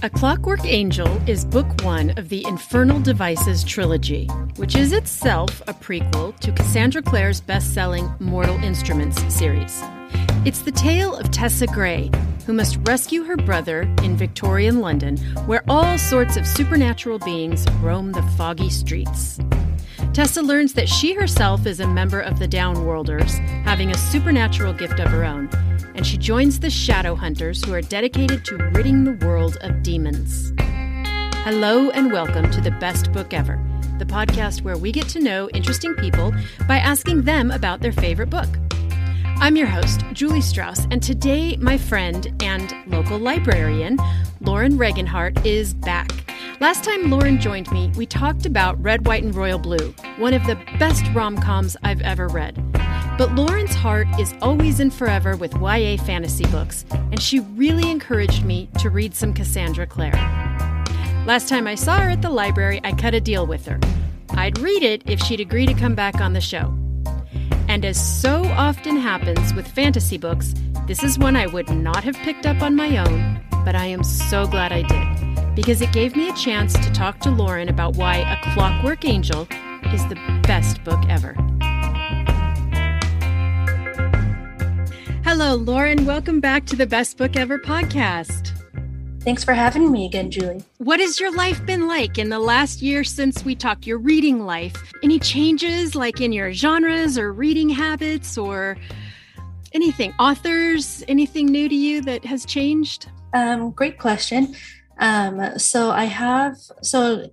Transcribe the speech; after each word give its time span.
A 0.00 0.08
Clockwork 0.08 0.64
Angel 0.64 1.08
is 1.28 1.44
book 1.44 1.66
one 1.82 2.10
of 2.10 2.28
the 2.28 2.46
Infernal 2.46 3.00
Devices 3.00 3.64
trilogy, 3.64 4.26
which 4.54 4.76
is 4.76 4.92
itself 4.92 5.60
a 5.66 5.74
prequel 5.74 6.38
to 6.38 6.52
Cassandra 6.52 7.02
Clare's 7.02 7.40
best 7.40 7.74
selling 7.74 8.08
Mortal 8.20 8.54
Instruments 8.62 9.20
series. 9.34 9.82
It's 10.44 10.62
the 10.62 10.70
tale 10.70 11.16
of 11.16 11.32
Tessa 11.32 11.66
Gray, 11.66 12.12
who 12.46 12.52
must 12.52 12.78
rescue 12.84 13.24
her 13.24 13.36
brother 13.36 13.92
in 14.04 14.16
Victorian 14.16 14.78
London, 14.78 15.16
where 15.46 15.64
all 15.66 15.98
sorts 15.98 16.36
of 16.36 16.46
supernatural 16.46 17.18
beings 17.18 17.66
roam 17.80 18.12
the 18.12 18.22
foggy 18.36 18.70
streets. 18.70 19.40
Tessa 20.12 20.42
learns 20.42 20.74
that 20.74 20.88
she 20.88 21.14
herself 21.14 21.66
is 21.66 21.80
a 21.80 21.88
member 21.88 22.20
of 22.20 22.38
the 22.38 22.46
Downworlders, 22.46 23.36
having 23.64 23.90
a 23.90 23.98
supernatural 23.98 24.74
gift 24.74 25.00
of 25.00 25.08
her 25.08 25.24
own, 25.24 25.50
and 25.98 26.06
she 26.06 26.16
joins 26.16 26.60
the 26.60 26.70
Shadow 26.70 27.16
Hunters, 27.16 27.64
who 27.64 27.74
are 27.74 27.80
dedicated 27.80 28.44
to 28.44 28.56
ridding 28.72 29.02
the 29.02 29.26
world 29.26 29.58
of 29.62 29.82
demons. 29.82 30.52
Hello, 31.42 31.90
and 31.90 32.12
welcome 32.12 32.48
to 32.52 32.60
The 32.60 32.70
Best 32.70 33.10
Book 33.10 33.34
Ever, 33.34 33.60
the 33.98 34.04
podcast 34.04 34.62
where 34.62 34.78
we 34.78 34.92
get 34.92 35.08
to 35.08 35.18
know 35.18 35.50
interesting 35.50 35.96
people 35.96 36.32
by 36.68 36.78
asking 36.78 37.22
them 37.22 37.50
about 37.50 37.80
their 37.80 37.90
favorite 37.90 38.30
book. 38.30 38.46
I'm 39.40 39.56
your 39.56 39.66
host, 39.66 40.04
Julie 40.12 40.40
Strauss, 40.40 40.86
and 40.92 41.02
today 41.02 41.56
my 41.56 41.76
friend 41.76 42.32
and 42.44 42.72
local 42.86 43.18
librarian, 43.18 43.98
Lauren 44.40 44.78
Regenhardt, 44.78 45.44
is 45.44 45.74
back. 45.74 46.12
Last 46.60 46.84
time 46.84 47.10
Lauren 47.10 47.40
joined 47.40 47.72
me, 47.72 47.90
we 47.96 48.06
talked 48.06 48.46
about 48.46 48.80
Red, 48.80 49.04
White, 49.04 49.24
and 49.24 49.34
Royal 49.34 49.58
Blue, 49.58 49.92
one 50.16 50.32
of 50.32 50.46
the 50.46 50.54
best 50.78 51.04
rom 51.12 51.36
coms 51.38 51.76
I've 51.82 52.02
ever 52.02 52.28
read. 52.28 52.67
But 53.18 53.34
Lauren's 53.34 53.74
heart 53.74 54.06
is 54.20 54.32
always 54.40 54.78
and 54.78 54.94
forever 54.94 55.36
with 55.36 55.52
YA 55.54 55.96
fantasy 55.96 56.46
books, 56.46 56.84
and 56.92 57.20
she 57.20 57.40
really 57.40 57.90
encouraged 57.90 58.44
me 58.44 58.70
to 58.78 58.90
read 58.90 59.12
some 59.12 59.34
Cassandra 59.34 59.88
Clare. 59.88 60.12
Last 61.26 61.48
time 61.48 61.66
I 61.66 61.74
saw 61.74 61.98
her 61.98 62.10
at 62.10 62.22
the 62.22 62.30
library, 62.30 62.80
I 62.84 62.92
cut 62.92 63.14
a 63.14 63.20
deal 63.20 63.44
with 63.44 63.66
her. 63.66 63.80
I'd 64.30 64.60
read 64.60 64.84
it 64.84 65.02
if 65.06 65.18
she'd 65.18 65.40
agree 65.40 65.66
to 65.66 65.74
come 65.74 65.96
back 65.96 66.20
on 66.20 66.32
the 66.32 66.40
show. 66.40 66.72
And 67.66 67.84
as 67.84 67.98
so 68.00 68.44
often 68.44 68.96
happens 68.96 69.52
with 69.52 69.66
fantasy 69.66 70.16
books, 70.16 70.54
this 70.86 71.02
is 71.02 71.18
one 71.18 71.34
I 71.34 71.48
would 71.48 71.68
not 71.70 72.04
have 72.04 72.14
picked 72.18 72.46
up 72.46 72.62
on 72.62 72.76
my 72.76 72.98
own, 72.98 73.44
but 73.64 73.74
I 73.74 73.86
am 73.86 74.04
so 74.04 74.46
glad 74.46 74.72
I 74.72 74.82
did, 74.82 75.54
because 75.56 75.82
it 75.82 75.92
gave 75.92 76.14
me 76.14 76.28
a 76.28 76.34
chance 76.34 76.74
to 76.74 76.92
talk 76.92 77.18
to 77.20 77.30
Lauren 77.30 77.68
about 77.68 77.96
why 77.96 78.18
A 78.18 78.54
Clockwork 78.54 79.04
Angel 79.04 79.48
is 79.92 80.06
the 80.06 80.40
best 80.44 80.84
book 80.84 81.00
ever. 81.08 81.36
Hello, 85.30 85.56
Lauren. 85.56 86.06
Welcome 86.06 86.40
back 86.40 86.64
to 86.64 86.74
the 86.74 86.86
Best 86.86 87.18
Book 87.18 87.36
Ever 87.36 87.58
podcast. 87.58 88.58
Thanks 89.20 89.44
for 89.44 89.52
having 89.52 89.92
me 89.92 90.06
again, 90.06 90.30
Julie. 90.30 90.64
What 90.78 91.00
has 91.00 91.20
your 91.20 91.30
life 91.30 91.64
been 91.66 91.86
like 91.86 92.16
in 92.16 92.30
the 92.30 92.38
last 92.38 92.80
year 92.80 93.04
since 93.04 93.44
we 93.44 93.54
talked? 93.54 93.86
Your 93.86 93.98
reading 93.98 94.46
life? 94.46 94.90
Any 95.02 95.18
changes, 95.18 95.94
like 95.94 96.22
in 96.22 96.32
your 96.32 96.54
genres 96.54 97.18
or 97.18 97.34
reading 97.34 97.68
habits 97.68 98.38
or 98.38 98.78
anything? 99.74 100.14
Authors? 100.18 101.04
Anything 101.08 101.44
new 101.44 101.68
to 101.68 101.74
you 101.74 102.00
that 102.04 102.24
has 102.24 102.46
changed? 102.46 103.10
Um, 103.34 103.72
great 103.72 103.98
question. 103.98 104.54
Um, 104.98 105.58
so 105.58 105.90
I 105.90 106.04
have 106.04 106.56
so 106.80 107.28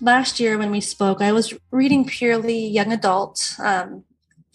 last 0.00 0.40
year 0.40 0.58
when 0.58 0.72
we 0.72 0.80
spoke, 0.80 1.22
I 1.22 1.30
was 1.30 1.54
reading 1.70 2.06
purely 2.06 2.66
young 2.66 2.90
adult 2.90 3.54
um, 3.60 4.02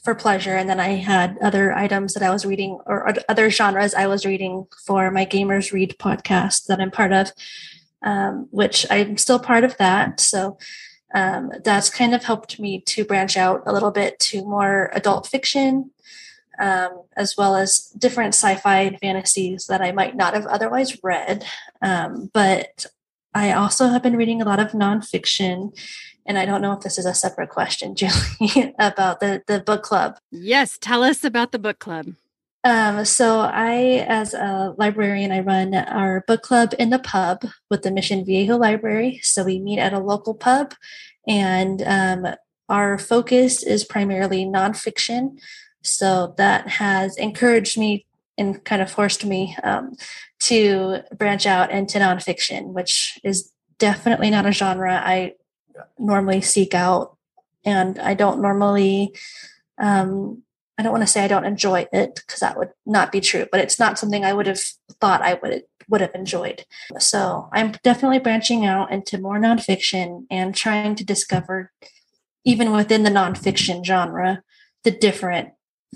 for 0.03 0.15
pleasure. 0.15 0.55
And 0.55 0.67
then 0.67 0.79
I 0.79 0.95
had 0.95 1.37
other 1.41 1.73
items 1.73 2.13
that 2.13 2.23
I 2.23 2.31
was 2.31 2.45
reading 2.45 2.79
or 2.85 3.13
other 3.29 3.49
genres 3.49 3.93
I 3.93 4.07
was 4.07 4.25
reading 4.25 4.65
for 4.85 5.11
my 5.11 5.25
Gamers 5.25 5.71
Read 5.71 5.95
podcast 5.99 6.65
that 6.65 6.79
I'm 6.81 6.91
part 6.91 7.13
of, 7.13 7.31
um, 8.01 8.47
which 8.51 8.85
I'm 8.89 9.17
still 9.17 9.39
part 9.39 9.63
of 9.63 9.77
that. 9.77 10.19
So 10.19 10.57
um, 11.13 11.51
that's 11.63 11.89
kind 11.89 12.15
of 12.15 12.23
helped 12.23 12.59
me 12.59 12.81
to 12.81 13.05
branch 13.05 13.37
out 13.37 13.61
a 13.65 13.73
little 13.73 13.91
bit 13.91 14.17
to 14.19 14.43
more 14.43 14.89
adult 14.93 15.27
fiction, 15.27 15.91
um, 16.59 17.03
as 17.15 17.35
well 17.37 17.55
as 17.55 17.89
different 17.97 18.33
sci 18.33 18.55
fi 18.55 18.79
and 18.81 18.99
fantasies 18.99 19.67
that 19.67 19.81
I 19.81 19.91
might 19.91 20.15
not 20.15 20.33
have 20.33 20.47
otherwise 20.47 20.97
read. 21.03 21.45
Um, 21.81 22.31
but 22.33 22.87
I 23.33 23.53
also 23.53 23.87
have 23.87 24.03
been 24.03 24.17
reading 24.17 24.41
a 24.41 24.45
lot 24.45 24.59
of 24.59 24.71
nonfiction 24.71 25.77
and 26.25 26.37
I 26.37 26.45
don't 26.45 26.61
know 26.61 26.73
if 26.73 26.81
this 26.81 26.97
is 26.97 27.05
a 27.05 27.13
separate 27.13 27.49
question, 27.49 27.95
Julie, 27.95 28.73
about 28.79 29.19
the 29.19 29.43
the 29.47 29.59
book 29.59 29.83
club. 29.83 30.17
Yes, 30.31 30.77
tell 30.79 31.03
us 31.03 31.23
about 31.23 31.51
the 31.51 31.59
book 31.59 31.79
club. 31.79 32.13
Um, 32.63 33.05
so 33.05 33.39
I, 33.39 34.05
as 34.07 34.35
a 34.35 34.75
librarian, 34.77 35.31
I 35.31 35.39
run 35.39 35.73
our 35.73 36.23
book 36.27 36.43
club 36.43 36.75
in 36.77 36.91
the 36.91 36.99
pub 36.99 37.43
with 37.71 37.81
the 37.81 37.89
Mission 37.89 38.23
Viejo 38.23 38.55
Library. 38.55 39.19
So 39.23 39.43
we 39.43 39.59
meet 39.59 39.79
at 39.79 39.93
a 39.93 39.99
local 39.99 40.35
pub, 40.35 40.75
and 41.27 41.81
um, 41.81 42.35
our 42.69 42.99
focus 42.99 43.63
is 43.63 43.83
primarily 43.83 44.45
nonfiction. 44.45 45.39
So 45.81 46.35
that 46.37 46.67
has 46.67 47.17
encouraged 47.17 47.77
me 47.77 48.05
and 48.37 48.63
kind 48.63 48.81
of 48.81 48.91
forced 48.91 49.25
me 49.25 49.57
um, 49.63 49.95
to 50.39 50.99
branch 51.15 51.45
out 51.45 51.71
into 51.71 51.99
nonfiction, 51.99 52.73
which 52.73 53.19
is 53.23 53.51
definitely 53.77 54.29
not 54.29 54.45
a 54.45 54.51
genre 54.51 55.01
I 55.03 55.33
normally 55.97 56.41
seek 56.41 56.73
out. 56.73 57.17
And 57.63 57.99
i 57.99 58.15
don't 58.15 58.41
normally 58.41 59.15
um, 59.77 60.41
i 60.79 60.81
don't 60.81 60.91
want 60.91 61.03
to 61.03 61.07
say 61.07 61.23
i 61.23 61.27
don't 61.27 61.45
enjoy 61.45 61.85
it 61.93 62.15
because 62.15 62.39
that 62.39 62.57
would 62.57 62.69
not 62.87 63.11
be 63.11 63.21
true 63.21 63.45
but 63.51 63.59
it's 63.59 63.77
not 63.77 63.99
something 63.99 64.25
i 64.25 64.33
would 64.33 64.47
have 64.47 64.59
thought 64.99 65.21
i 65.21 65.35
would 65.35 65.63
would 65.91 66.01
have 66.01 66.15
enjoyed. 66.15 66.65
So 66.97 67.49
i'm 67.51 67.73
definitely 67.83 68.19
branching 68.19 68.65
out 68.65 68.91
into 68.91 69.19
more 69.19 69.37
nonfiction 69.37 70.25
and 70.31 70.55
trying 70.55 70.95
to 70.95 71.05
discover 71.05 71.71
even 72.45 72.71
within 72.71 73.03
the 73.03 73.11
nonfiction 73.11 73.85
genre 73.85 74.41
the 74.83 74.91
different 74.91 75.49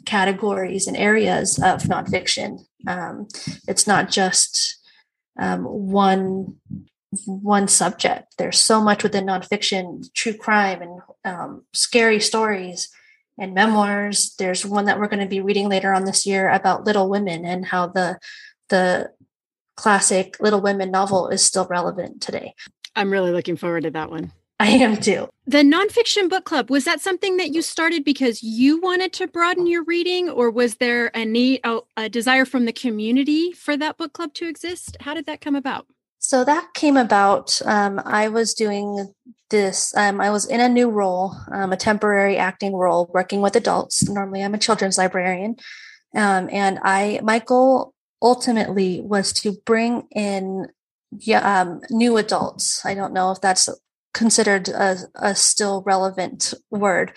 categories 0.05 0.85
and 0.85 0.97
areas 0.97 1.57
of 1.57 1.83
nonfiction. 1.83 2.59
Um, 2.85 3.27
it's 3.67 3.87
not 3.87 4.11
just 4.11 4.77
um, 5.39 5.63
one 5.63 6.57
one 7.25 7.67
subject. 7.67 8.35
There's 8.37 8.59
so 8.59 8.81
much 8.81 9.03
within 9.03 9.25
nonfiction, 9.25 10.11
true 10.13 10.33
crime, 10.33 10.81
and 10.81 11.01
um, 11.23 11.63
scary 11.73 12.19
stories 12.19 12.89
and 13.37 13.53
memoirs. 13.53 14.35
There's 14.37 14.65
one 14.65 14.85
that 14.85 14.99
we're 14.99 15.07
going 15.07 15.23
to 15.23 15.25
be 15.29 15.41
reading 15.41 15.69
later 15.69 15.93
on 15.93 16.05
this 16.05 16.25
year 16.25 16.49
about 16.49 16.85
Little 16.85 17.09
Women 17.09 17.45
and 17.45 17.65
how 17.65 17.87
the 17.87 18.19
the 18.69 19.11
classic 19.75 20.37
Little 20.39 20.61
Women 20.61 20.91
novel 20.91 21.29
is 21.29 21.43
still 21.43 21.67
relevant 21.67 22.21
today. 22.21 22.55
I'm 22.95 23.11
really 23.11 23.31
looking 23.31 23.57
forward 23.57 23.83
to 23.83 23.91
that 23.91 24.09
one. 24.09 24.31
I 24.57 24.69
am 24.69 24.95
too. 24.97 25.27
The 25.45 25.63
nonfiction 25.63 26.29
book 26.29 26.45
club 26.45 26.69
was 26.69 26.85
that 26.85 27.01
something 27.01 27.35
that 27.37 27.53
you 27.53 27.61
started 27.61 28.05
because 28.05 28.41
you 28.41 28.79
wanted 28.79 29.11
to 29.13 29.27
broaden 29.27 29.67
your 29.67 29.83
reading, 29.83 30.29
or 30.29 30.49
was 30.49 30.75
there 30.75 31.11
a 31.13 31.25
need, 31.25 31.59
a, 31.65 31.79
a 31.97 32.07
desire 32.07 32.45
from 32.45 32.63
the 32.63 32.71
community 32.71 33.51
for 33.51 33.75
that 33.75 33.97
book 33.97 34.13
club 34.13 34.33
to 34.35 34.47
exist? 34.47 34.95
How 35.01 35.13
did 35.13 35.25
that 35.25 35.41
come 35.41 35.55
about? 35.55 35.87
So 36.27 36.43
that 36.43 36.73
came 36.73 36.97
about. 36.97 37.61
Um, 37.65 38.01
I 38.03 38.29
was 38.29 38.55
doing 38.55 39.13
this, 39.51 39.95
um, 39.95 40.19
I 40.19 40.31
was 40.31 40.47
in 40.47 40.59
a 40.59 40.67
new 40.67 40.89
role, 40.89 41.35
um, 41.51 41.71
a 41.71 41.77
temporary 41.77 42.35
acting 42.35 42.73
role, 42.73 43.11
working 43.13 43.41
with 43.41 43.55
adults. 43.55 44.09
Normally, 44.09 44.43
I'm 44.43 44.55
a 44.55 44.57
children's 44.57 44.97
librarian. 44.97 45.57
Um, 46.15 46.49
and 46.51 46.79
I, 46.81 47.19
my 47.21 47.37
goal 47.37 47.93
ultimately 48.23 49.01
was 49.01 49.33
to 49.33 49.57
bring 49.67 50.07
in 50.15 50.67
yeah, 51.19 51.61
um, 51.61 51.81
new 51.91 52.17
adults. 52.17 52.83
I 52.83 52.95
don't 52.95 53.13
know 53.13 53.29
if 53.29 53.39
that's 53.39 53.69
considered 54.15 54.67
a, 54.69 54.97
a 55.13 55.35
still 55.35 55.83
relevant 55.85 56.55
word, 56.71 57.11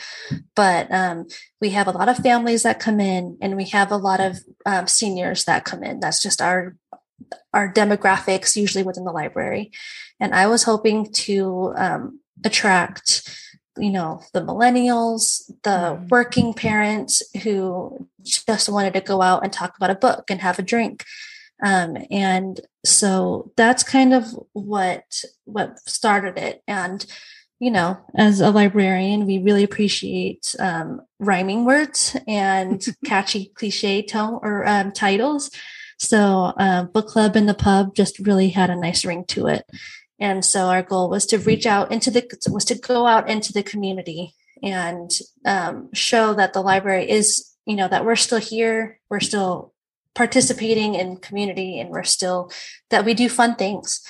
but 0.55 0.93
um, 0.93 1.29
we 1.63 1.71
have 1.71 1.87
a 1.87 1.93
lot 1.93 2.11
of 2.11 2.19
families 2.19 2.63
that 2.65 2.79
come 2.79 3.01
in, 3.01 3.39
and 3.41 3.57
we 3.57 3.65
have 3.71 3.91
a 3.91 3.97
lot 3.97 4.21
of 4.21 4.37
um, 4.67 4.87
seniors 4.87 5.45
that 5.45 5.65
come 5.65 5.83
in. 5.83 6.01
That's 6.01 6.23
just 6.23 6.43
our 6.43 6.77
our 7.53 7.73
demographics 7.73 8.57
usually 8.57 8.85
within 8.85 9.05
the 9.05 9.13
library. 9.13 9.73
And 10.21 10.35
i 10.35 10.47
was 10.47 10.65
hoping 10.65 11.13
to 11.13 11.73
um, 11.77 12.21
attract 12.45 13.29
you 13.79 13.91
know 13.91 14.21
the 14.33 14.41
millennials 14.41 15.51
the 15.63 15.71
mm. 15.71 16.09
working 16.09 16.53
parents 16.53 17.23
who 17.43 18.09
just 18.23 18.69
wanted 18.69 18.93
to 18.95 19.01
go 19.01 19.23
out 19.23 19.43
and 19.45 19.53
talk 19.53 19.77
about 19.77 19.91
a 19.91 19.95
book 19.95 20.31
and 20.31 20.41
have 20.41 20.59
a 20.59 20.63
drink. 20.63 21.05
Um, 21.65 21.97
and 22.11 22.61
so 22.85 23.51
that's 23.57 23.83
kind 23.83 24.13
of 24.15 24.27
what 24.53 25.25
what 25.45 25.79
started 25.89 26.39
it. 26.39 26.63
And 26.67 27.05
you 27.59 27.71
know 27.71 27.99
as 28.17 28.41
a 28.41 28.51
librarian 28.51 29.27
we 29.27 29.39
really 29.39 29.65
appreciate 29.65 30.55
um, 30.61 31.01
rhyming 31.19 31.65
words 31.65 32.17
and 32.27 32.85
catchy 33.05 33.47
cliche 33.55 34.03
tone 34.03 34.39
or 34.43 34.67
um, 34.67 34.93
titles 34.93 35.51
so, 35.99 36.53
uh, 36.57 36.85
book 36.85 37.09
club 37.09 37.37
in 37.37 37.47
the 37.47 37.55
pub 37.55 37.95
just 37.95 38.19
really 38.21 38.51
had 38.51 38.71
a 38.71 38.77
nice 38.77 39.05
ring 39.05 39.25
to 39.29 39.49
it. 39.49 39.65
And 40.21 40.45
so 40.45 40.67
our 40.67 40.83
goal 40.83 41.11
was 41.11 41.27
to 41.27 41.39
reach 41.39 41.67
out 41.67 41.93
into 41.93 42.11
the 42.11 42.27
was 42.51 42.65
to 42.67 42.75
go 42.77 43.07
out 43.07 43.29
into 43.29 43.53
the 43.53 43.63
community 43.63 44.35
and 44.63 45.11
um, 45.45 45.93
show 45.93 46.35
that 46.35 46.53
the 46.53 46.61
library 46.61 47.09
is 47.09 47.55
you 47.67 47.77
know 47.77 47.89
that 47.89 48.05
we're 48.05 48.17
still 48.17 48.39
here, 48.39 48.99
we're 49.11 49.21
still 49.21 49.75
participating 50.15 50.95
in 50.95 51.19
community, 51.19 51.79
and 51.79 51.91
we're 51.91 52.05
still 52.05 52.51
that 52.91 53.05
we 53.05 53.15
do 53.15 53.29
fun 53.29 53.55
things. 53.55 54.03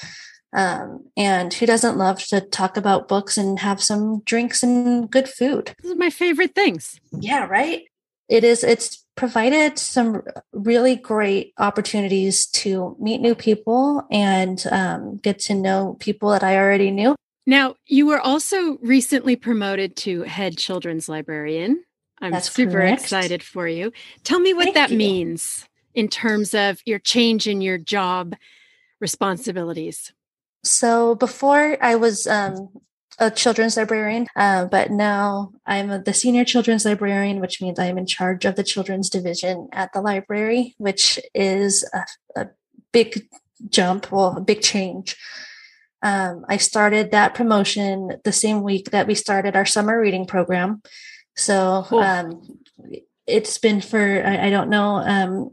Um, 0.55 1.11
and 1.14 1.52
who 1.52 1.67
doesn't 1.67 1.99
love 1.99 2.25
to 2.26 2.40
talk 2.40 2.79
about 2.79 3.08
books 3.08 3.37
and 3.37 3.58
have 3.58 3.82
some 3.82 4.20
drinks 4.20 4.62
and 4.62 5.11
good 5.11 5.29
food? 5.29 5.75
These 5.82 5.93
are 5.93 5.96
my 5.96 6.08
favorite 6.08 6.55
things. 6.55 6.99
Yeah, 7.12 7.46
right. 7.46 7.82
It 8.31 8.44
is. 8.44 8.64
It's 8.64 9.05
provided 9.19 9.76
some 9.81 10.23
really 10.53 10.94
great 10.94 11.53
opportunities 11.59 12.47
to 12.47 12.97
meet 13.00 13.20
new 13.20 13.35
people 13.35 14.06
and 14.12 14.65
um, 14.70 15.17
get 15.17 15.41
to 15.41 15.55
know 15.55 15.97
people 15.99 16.31
that 16.31 16.44
I 16.44 16.56
already 16.56 16.93
knew. 16.93 17.17
Now, 17.44 17.75
you 17.87 18.06
were 18.06 18.20
also 18.20 18.79
recently 18.79 19.35
promoted 19.35 19.97
to 19.97 20.23
head 20.23 20.56
children's 20.56 21.09
librarian. 21.09 21.82
I'm 22.20 22.31
That's 22.31 22.49
super 22.53 22.70
correct. 22.73 23.03
excited 23.03 23.43
for 23.43 23.67
you. 23.67 23.93
Tell 24.23 24.38
me 24.38 24.55
what 24.55 24.65
Thank 24.65 24.76
that 24.76 24.91
you. 24.91 24.99
means 24.99 25.67
in 25.94 26.06
terms 26.06 26.55
of 26.55 26.81
your 26.87 27.00
change 27.00 27.49
in 27.49 27.61
your 27.61 27.76
job 27.76 28.37
responsibilities. 29.00 30.12
So 30.62 31.17
before 31.17 31.76
I 31.82 31.97
was 31.97 32.29
um, 32.29 32.69
a 33.19 33.31
children's 33.31 33.76
librarian, 33.76 34.26
uh, 34.37 34.67
but 34.67 34.91
now 34.91 35.53
I'm 35.67 36.05
the 36.05 36.15
senior 36.15 36.44
children's 36.44 36.85
librarian, 36.85 37.41
which 37.41 37.61
means 37.61 37.79
I'm 37.79 37.99
in 37.99 38.06
charge 38.06 38.44
of 38.44 38.55
the 38.55 38.62
children's 38.62 39.11
division 39.11 39.69
at 39.73 39.93
the 39.93 40.00
library, 40.00 40.75
which 40.79 41.19
is 41.35 41.88
a, 41.93 42.41
a 42.41 42.47
big 42.93 43.26
jump, 43.69 44.12
well, 44.12 44.37
a 44.37 44.41
big 44.41 44.62
change. 44.62 45.17
Um, 46.03 46.44
I 46.49 46.59
started 46.59 47.11
that 47.11 47.35
promotion 47.35 48.20
the 48.23 48.32
same 48.32 48.62
week 48.62 48.93
that 48.93 49.09
we 49.09 49.17
started 49.17 49.56
our 49.56 49.67
summer 49.67 50.00
reading 50.00 50.26
program. 50.26 50.81
So 51.35 51.87
cool. 51.88 51.99
um, 51.99 52.61
it's 53.26 53.59
been 53.59 53.81
for 53.81 54.25
I, 54.25 54.47
I 54.47 54.50
don't 54.50 54.71
know 54.71 54.97
um, 54.97 55.50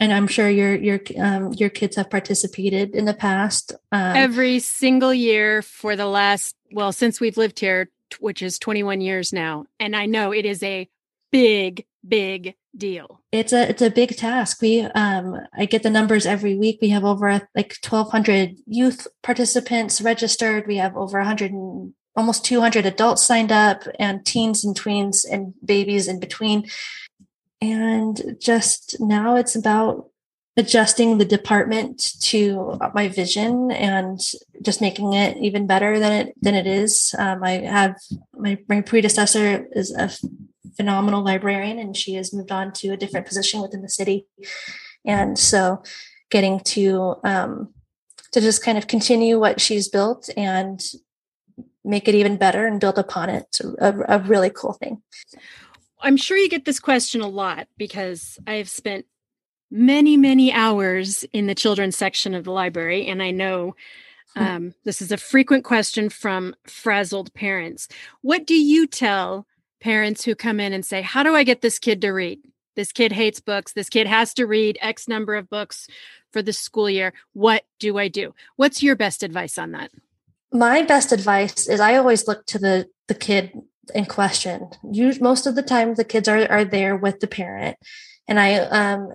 and 0.00 0.12
I'm 0.12 0.26
sure 0.26 0.48
your 0.48 0.74
your 0.74 1.00
um, 1.18 1.52
your 1.52 1.70
kids 1.70 1.96
have 1.96 2.10
participated 2.10 2.94
in 2.94 3.04
the 3.04 3.14
past. 3.14 3.72
Um, 3.92 4.16
Every 4.16 4.58
single 4.58 5.12
year 5.12 5.62
for 5.62 5.96
the 5.96 6.06
last 6.06 6.56
well 6.72 6.92
since 6.92 7.20
we've 7.20 7.36
lived 7.36 7.58
here, 7.58 7.88
which 8.20 8.42
is 8.42 8.58
21 8.58 9.00
years 9.00 9.32
now, 9.32 9.66
and 9.78 9.96
I 9.96 10.06
know 10.06 10.32
it 10.32 10.44
is 10.44 10.62
a 10.62 10.88
big 11.30 11.84
big 12.06 12.54
deal. 12.76 13.20
It's 13.32 13.52
a 13.52 13.68
it's 13.68 13.82
a 13.82 13.90
big 13.90 14.16
task. 14.16 14.62
We 14.62 14.82
um 14.82 15.36
I 15.56 15.66
get 15.66 15.82
the 15.82 15.90
numbers 15.90 16.26
every 16.26 16.56
week. 16.56 16.78
We 16.80 16.90
have 16.90 17.04
over 17.04 17.30
like 17.54 17.74
1,200 17.82 18.56
youth 18.66 19.06
participants 19.22 20.00
registered. 20.00 20.66
We 20.66 20.76
have 20.76 20.96
over 20.96 21.18
100 21.18 21.52
and 21.52 21.94
almost 22.16 22.44
200 22.44 22.84
adults 22.84 23.24
signed 23.24 23.52
up, 23.52 23.84
and 23.98 24.24
teens 24.24 24.64
and 24.64 24.78
tweens 24.78 25.24
and 25.30 25.54
babies 25.64 26.08
in 26.08 26.18
between 26.18 26.68
and 27.60 28.36
just 28.40 28.96
now 29.00 29.36
it's 29.36 29.56
about 29.56 30.06
adjusting 30.56 31.18
the 31.18 31.24
department 31.24 32.14
to 32.20 32.78
my 32.92 33.06
vision 33.06 33.70
and 33.70 34.20
just 34.60 34.80
making 34.80 35.12
it 35.12 35.36
even 35.36 35.68
better 35.68 35.98
than 36.00 36.12
it 36.12 36.34
than 36.42 36.54
it 36.54 36.66
is. 36.66 37.14
Um, 37.18 37.42
I 37.44 37.52
have 37.60 37.96
my 38.34 38.58
my 38.68 38.80
predecessor 38.80 39.66
is 39.72 39.92
a 39.92 40.10
phenomenal 40.76 41.22
librarian, 41.22 41.78
and 41.78 41.96
she 41.96 42.14
has 42.14 42.34
moved 42.34 42.52
on 42.52 42.72
to 42.74 42.90
a 42.90 42.96
different 42.96 43.26
position 43.26 43.62
within 43.62 43.82
the 43.82 43.88
city, 43.88 44.26
and 45.04 45.38
so 45.38 45.82
getting 46.30 46.60
to 46.60 47.16
um, 47.24 47.72
to 48.32 48.40
just 48.40 48.64
kind 48.64 48.78
of 48.78 48.88
continue 48.88 49.38
what 49.38 49.60
she's 49.60 49.88
built 49.88 50.28
and 50.36 50.84
make 51.84 52.08
it 52.08 52.14
even 52.14 52.36
better 52.36 52.66
and 52.66 52.80
build 52.80 52.98
upon 52.98 53.30
it. 53.30 53.58
a, 53.78 54.16
a 54.16 54.18
really 54.18 54.50
cool 54.50 54.74
thing. 54.74 55.02
I'm 56.00 56.16
sure 56.16 56.36
you 56.36 56.48
get 56.48 56.64
this 56.64 56.80
question 56.80 57.20
a 57.20 57.28
lot 57.28 57.68
because 57.76 58.38
I've 58.46 58.68
spent 58.68 59.06
many, 59.70 60.16
many 60.16 60.52
hours 60.52 61.24
in 61.32 61.46
the 61.46 61.54
children's 61.54 61.96
section 61.96 62.34
of 62.34 62.44
the 62.44 62.52
library, 62.52 63.06
and 63.06 63.22
I 63.22 63.30
know 63.30 63.74
um, 64.36 64.74
this 64.84 65.02
is 65.02 65.12
a 65.12 65.16
frequent 65.16 65.64
question 65.64 66.08
from 66.08 66.54
frazzled 66.66 67.32
parents. 67.34 67.88
What 68.22 68.46
do 68.46 68.54
you 68.54 68.86
tell 68.86 69.46
parents 69.80 70.24
who 70.24 70.34
come 70.34 70.60
in 70.60 70.72
and 70.72 70.84
say, 70.84 71.02
How 71.02 71.22
do 71.22 71.34
I 71.34 71.44
get 71.44 71.62
this 71.62 71.78
kid 71.78 72.00
to 72.02 72.10
read? 72.10 72.40
This 72.76 72.92
kid 72.92 73.10
hates 73.10 73.40
books. 73.40 73.72
This 73.72 73.88
kid 73.88 74.06
has 74.06 74.32
to 74.34 74.46
read 74.46 74.78
X 74.80 75.08
number 75.08 75.34
of 75.34 75.50
books 75.50 75.88
for 76.32 76.42
the 76.42 76.52
school 76.52 76.88
year. 76.88 77.12
What 77.32 77.64
do 77.80 77.98
I 77.98 78.06
do? 78.06 78.34
What's 78.56 78.82
your 78.82 78.94
best 78.94 79.22
advice 79.24 79.58
on 79.58 79.72
that? 79.72 79.90
My 80.52 80.82
best 80.82 81.10
advice 81.10 81.68
is 81.68 81.80
I 81.80 81.96
always 81.96 82.28
look 82.28 82.46
to 82.46 82.58
the 82.58 82.88
the 83.08 83.14
kid 83.14 83.52
in 83.90 84.06
question. 84.06 84.70
You, 84.90 85.12
most 85.20 85.46
of 85.46 85.54
the 85.54 85.62
time, 85.62 85.94
the 85.94 86.04
kids 86.04 86.28
are, 86.28 86.50
are 86.50 86.64
there 86.64 86.96
with 86.96 87.20
the 87.20 87.26
parent. 87.26 87.76
And 88.26 88.38
I 88.38 88.56
um, 88.56 89.12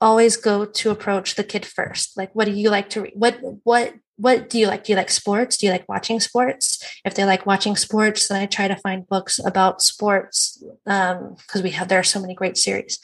always 0.00 0.36
go 0.36 0.64
to 0.64 0.90
approach 0.90 1.34
the 1.34 1.44
kid 1.44 1.66
first. 1.66 2.16
Like, 2.16 2.34
what 2.34 2.46
do 2.46 2.52
you 2.52 2.70
like 2.70 2.90
to 2.90 3.02
read? 3.02 3.12
What, 3.14 3.38
what, 3.64 3.94
what 4.16 4.50
do 4.50 4.58
you 4.58 4.66
like? 4.66 4.84
Do 4.84 4.92
you 4.92 4.96
like 4.96 5.10
sports? 5.10 5.56
Do 5.56 5.66
you 5.66 5.72
like 5.72 5.88
watching 5.88 6.18
sports? 6.18 6.82
If 7.04 7.14
they 7.14 7.24
like 7.24 7.46
watching 7.46 7.76
sports, 7.76 8.26
then 8.26 8.42
I 8.42 8.46
try 8.46 8.66
to 8.66 8.76
find 8.76 9.06
books 9.06 9.38
about 9.44 9.80
sports 9.80 10.62
because 10.84 11.56
um, 11.56 11.62
we 11.62 11.70
have 11.70 11.88
there 11.88 12.00
are 12.00 12.04
so 12.04 12.20
many 12.20 12.34
great 12.34 12.56
series. 12.56 12.98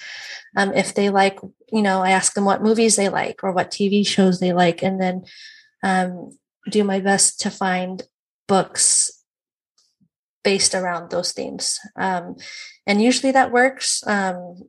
Um, 0.57 0.73
if 0.75 0.95
they 0.95 1.11
like, 1.11 1.39
you 1.73 1.83
know, 1.83 2.03
I 2.03 2.11
ask 2.11 2.35
them 2.35 2.45
what 2.45 2.63
movies 2.63 2.97
they 2.97 3.09
like 3.09 3.45
or 3.45 3.53
what 3.53 3.71
TV 3.71 4.07
shows 4.07 4.41
they 4.41 4.53
like, 4.53 4.83
and 4.83 5.01
then 5.01 5.25
um, 5.85 6.37
do 6.69 6.83
my 6.83 6.99
best 6.99 7.41
to 7.41 7.51
find 7.51 8.03
books 8.49 9.24
based 10.45 10.75
around 10.75 11.11
those 11.11 11.33
themes. 11.33 11.81
Um, 11.97 12.37
and 12.87 13.03
usually 13.03 13.33
that 13.33 13.51
works, 13.51 14.07
um, 14.07 14.63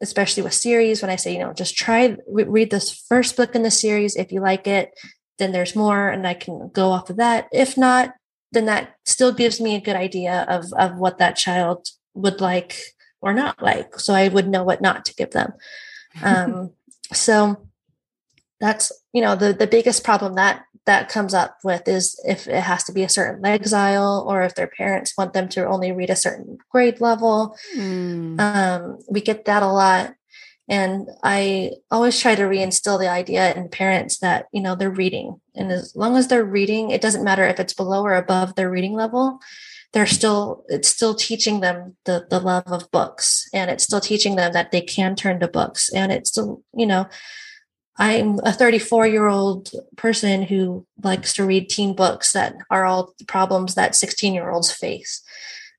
especially 0.00 0.42
with 0.42 0.54
series. 0.54 1.02
When 1.02 1.10
I 1.10 1.16
say, 1.16 1.32
you 1.32 1.40
know, 1.40 1.52
just 1.52 1.76
try 1.76 2.16
re- 2.28 2.44
read 2.44 2.70
this 2.70 3.04
first 3.08 3.36
book 3.36 3.54
in 3.54 3.62
the 3.62 3.70
series. 3.70 4.16
If 4.16 4.32
you 4.32 4.40
like 4.40 4.66
it, 4.66 4.98
then 5.38 5.52
there's 5.52 5.76
more, 5.76 6.08
and 6.08 6.26
I 6.26 6.34
can 6.34 6.70
go 6.72 6.90
off 6.90 7.10
of 7.10 7.16
that. 7.16 7.48
If 7.52 7.76
not, 7.76 8.14
then 8.52 8.66
that 8.66 8.94
still 9.04 9.32
gives 9.32 9.60
me 9.60 9.74
a 9.74 9.80
good 9.80 9.96
idea 9.96 10.46
of 10.48 10.72
of 10.74 10.96
what 10.96 11.18
that 11.18 11.36
child 11.36 11.88
would 12.14 12.40
like 12.40 12.78
or 13.20 13.34
not 13.34 13.60
like, 13.60 13.98
so 13.98 14.14
I 14.14 14.28
would 14.28 14.48
know 14.48 14.62
what 14.62 14.80
not 14.80 15.04
to 15.06 15.14
give 15.14 15.32
them. 15.32 15.52
Um, 16.22 16.70
so 17.12 17.68
that's 18.58 18.90
you 19.12 19.20
know 19.20 19.36
the 19.36 19.52
the 19.52 19.66
biggest 19.66 20.02
problem 20.02 20.34
that 20.34 20.64
that 20.86 21.08
comes 21.08 21.34
up 21.34 21.58
with 21.64 21.86
is 21.86 22.18
if 22.24 22.46
it 22.46 22.62
has 22.62 22.84
to 22.84 22.92
be 22.92 23.02
a 23.02 23.08
certain 23.08 23.42
Lexile 23.42 24.24
or 24.24 24.42
if 24.42 24.54
their 24.54 24.68
parents 24.68 25.12
want 25.18 25.32
them 25.32 25.48
to 25.50 25.66
only 25.66 25.92
read 25.92 26.10
a 26.10 26.16
certain 26.16 26.58
grade 26.70 27.00
level. 27.00 27.56
Mm. 27.76 28.40
Um, 28.40 28.98
we 29.10 29.20
get 29.20 29.44
that 29.44 29.62
a 29.62 29.68
lot. 29.68 30.14
And 30.68 31.08
I 31.22 31.72
always 31.90 32.18
try 32.18 32.34
to 32.34 32.42
reinstill 32.42 32.98
the 32.98 33.08
idea 33.08 33.54
in 33.54 33.68
parents 33.68 34.18
that, 34.18 34.46
you 34.52 34.60
know, 34.60 34.74
they're 34.74 34.90
reading. 34.90 35.40
And 35.54 35.70
as 35.70 35.94
long 35.94 36.16
as 36.16 36.28
they're 36.28 36.44
reading, 36.44 36.90
it 36.90 37.00
doesn't 37.00 37.24
matter 37.24 37.44
if 37.44 37.60
it's 37.60 37.74
below 37.74 38.02
or 38.02 38.14
above 38.14 38.54
their 38.54 38.70
reading 38.70 38.94
level. 38.94 39.38
They're 39.92 40.06
still, 40.06 40.64
it's 40.68 40.88
still 40.88 41.14
teaching 41.14 41.60
them 41.60 41.96
the, 42.04 42.26
the 42.28 42.40
love 42.40 42.66
of 42.66 42.90
books 42.90 43.48
and 43.54 43.70
it's 43.70 43.84
still 43.84 44.00
teaching 44.00 44.36
them 44.36 44.52
that 44.52 44.72
they 44.72 44.80
can 44.80 45.14
turn 45.14 45.38
to 45.40 45.48
books. 45.48 45.88
And 45.92 46.10
it's 46.10 46.30
still, 46.30 46.62
you 46.74 46.86
know, 46.86 47.06
I'm 47.98 48.38
a 48.40 48.52
34 48.52 49.06
year 49.06 49.26
old 49.26 49.70
person 49.96 50.42
who 50.42 50.86
likes 51.02 51.32
to 51.34 51.46
read 51.46 51.70
teen 51.70 51.94
books 51.94 52.32
that 52.32 52.56
are 52.70 52.84
all 52.84 53.14
problems 53.26 53.74
that 53.74 53.94
16 53.94 54.34
year 54.34 54.50
olds 54.50 54.72
face. 54.72 55.22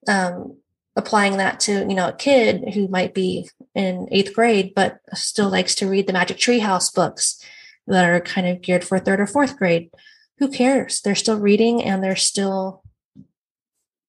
Um, 0.08 0.58
applying 0.96 1.38
that 1.38 1.60
to 1.60 1.72
you 1.88 1.94
know 1.94 2.10
a 2.10 2.14
kid 2.14 2.74
who 2.74 2.88
might 2.88 3.14
be 3.14 3.48
in 3.76 4.08
eighth 4.12 4.34
grade 4.34 4.74
but 4.76 4.98
still 5.14 5.48
likes 5.48 5.76
to 5.76 5.88
read 5.88 6.08
the 6.08 6.14
Magic 6.14 6.38
Tree 6.38 6.60
House 6.60 6.90
books 6.90 7.40
that 7.86 8.10
are 8.10 8.20
kind 8.20 8.48
of 8.48 8.62
geared 8.62 8.84
for 8.84 8.98
third 8.98 9.20
or 9.20 9.28
fourth 9.28 9.58
grade. 9.58 9.92
Who 10.40 10.50
cares? 10.50 11.02
They're 11.02 11.16
still 11.16 11.40
reading 11.40 11.84
and 11.84 12.04
they're 12.04 12.16
still 12.16 12.84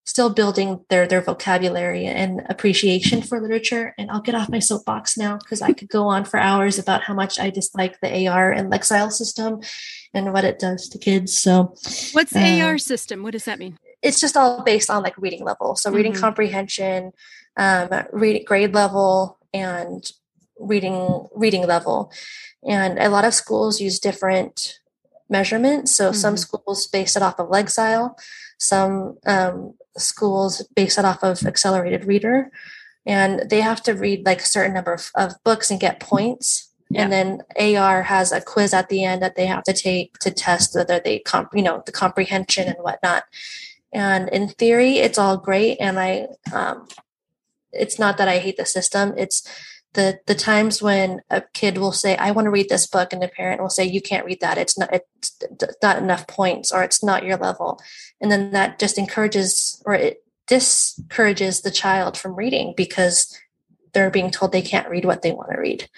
still 0.08 0.30
building 0.30 0.80
their 0.88 1.06
their 1.06 1.20
vocabulary 1.20 2.06
and 2.06 2.40
appreciation 2.48 3.20
for 3.20 3.40
literature. 3.40 3.94
And 3.98 4.10
I'll 4.10 4.22
get 4.22 4.34
off 4.34 4.48
my 4.48 4.58
soapbox 4.58 5.18
now 5.18 5.36
because 5.36 5.60
I 5.60 5.72
could 5.74 5.90
go 5.90 6.04
on 6.06 6.24
for 6.24 6.38
hours 6.40 6.78
about 6.78 7.02
how 7.02 7.12
much 7.12 7.38
I 7.38 7.50
dislike 7.50 8.00
the 8.00 8.26
AR 8.26 8.50
and 8.50 8.72
Lexile 8.72 9.12
system 9.12 9.60
and 10.14 10.32
what 10.32 10.44
it 10.44 10.58
does 10.58 10.88
to 10.88 10.98
kids. 10.98 11.36
So, 11.36 11.74
what's 12.12 12.32
the 12.32 12.62
AR 12.62 12.78
system? 12.78 13.22
What 13.22 13.32
does 13.32 13.44
that 13.44 13.58
mean? 13.58 13.76
It's 14.00 14.18
just 14.18 14.36
all 14.36 14.64
based 14.64 14.88
on 14.88 15.02
like 15.02 15.18
reading 15.18 15.44
level. 15.44 15.76
So, 15.76 15.90
reading 15.92 16.12
mm-hmm. 16.12 16.22
comprehension, 16.22 17.12
um, 17.58 17.90
read, 18.10 18.46
grade 18.46 18.72
level, 18.72 19.38
and 19.52 20.10
reading 20.58 21.28
reading 21.34 21.66
level. 21.66 22.10
And 22.66 22.98
a 22.98 23.10
lot 23.10 23.26
of 23.26 23.34
schools 23.34 23.78
use 23.78 24.00
different 24.00 24.80
measurements. 25.28 25.94
So, 25.94 26.06
mm-hmm. 26.06 26.14
some 26.14 26.38
schools 26.38 26.86
base 26.86 27.14
it 27.14 27.22
off 27.22 27.38
of 27.38 27.50
Lexile 27.50 28.16
some 28.58 29.18
um, 29.26 29.74
schools 29.96 30.66
base 30.74 30.98
it 30.98 31.04
off 31.04 31.22
of 31.22 31.44
accelerated 31.46 32.04
reader, 32.04 32.50
and 33.06 33.48
they 33.48 33.60
have 33.60 33.82
to 33.84 33.92
read 33.92 34.26
like 34.26 34.40
a 34.40 34.46
certain 34.46 34.74
number 34.74 34.92
of, 34.92 35.10
of 35.14 35.32
books 35.44 35.70
and 35.70 35.80
get 35.80 36.00
points. 36.00 36.70
Yeah. 36.90 37.02
And 37.02 37.12
then 37.12 37.76
AR 37.76 38.02
has 38.02 38.32
a 38.32 38.40
quiz 38.40 38.72
at 38.72 38.88
the 38.88 39.04
end 39.04 39.22
that 39.22 39.36
they 39.36 39.46
have 39.46 39.62
to 39.64 39.72
take 39.74 40.18
to 40.20 40.30
test 40.30 40.74
whether 40.74 40.98
they 40.98 41.18
comp, 41.18 41.50
you 41.54 41.62
know, 41.62 41.82
the 41.84 41.92
comprehension 41.92 42.66
and 42.66 42.78
whatnot. 42.78 43.24
And 43.92 44.28
in 44.30 44.48
theory, 44.48 44.98
it's 44.98 45.18
all 45.18 45.36
great. 45.36 45.76
And 45.80 45.98
I, 45.98 46.28
um, 46.52 46.88
it's 47.72 47.98
not 47.98 48.16
that 48.18 48.28
I 48.28 48.38
hate 48.38 48.56
the 48.56 48.64
system. 48.64 49.12
It's 49.16 49.46
the 49.98 50.20
the 50.26 50.34
times 50.34 50.80
when 50.80 51.20
a 51.28 51.42
kid 51.52 51.76
will 51.76 51.90
say 51.90 52.16
i 52.18 52.30
want 52.30 52.46
to 52.46 52.50
read 52.50 52.68
this 52.68 52.86
book 52.86 53.12
and 53.12 53.20
the 53.20 53.26
parent 53.26 53.60
will 53.60 53.68
say 53.68 53.84
you 53.84 54.00
can't 54.00 54.24
read 54.24 54.40
that. 54.40 54.56
It's 54.56 54.78
not 54.78 54.90
it's 54.92 55.36
not 55.82 55.98
enough 55.98 56.28
points 56.28 56.70
or 56.70 56.84
it's 56.84 57.02
not 57.02 57.24
your 57.24 57.36
level. 57.36 57.80
And 58.20 58.30
then 58.30 58.52
that 58.52 58.78
just 58.78 58.96
encourages 58.96 59.82
or 59.84 59.94
it 59.94 60.24
discourages 60.46 61.62
the 61.62 61.72
child 61.72 62.16
from 62.16 62.36
reading 62.36 62.74
because 62.76 63.36
they're 63.92 64.08
being 64.08 64.30
told 64.30 64.52
they 64.52 64.62
can't 64.62 64.88
read 64.88 65.04
what 65.04 65.22
they 65.22 65.32
want 65.32 65.50
to 65.50 65.58
read. 65.58 65.90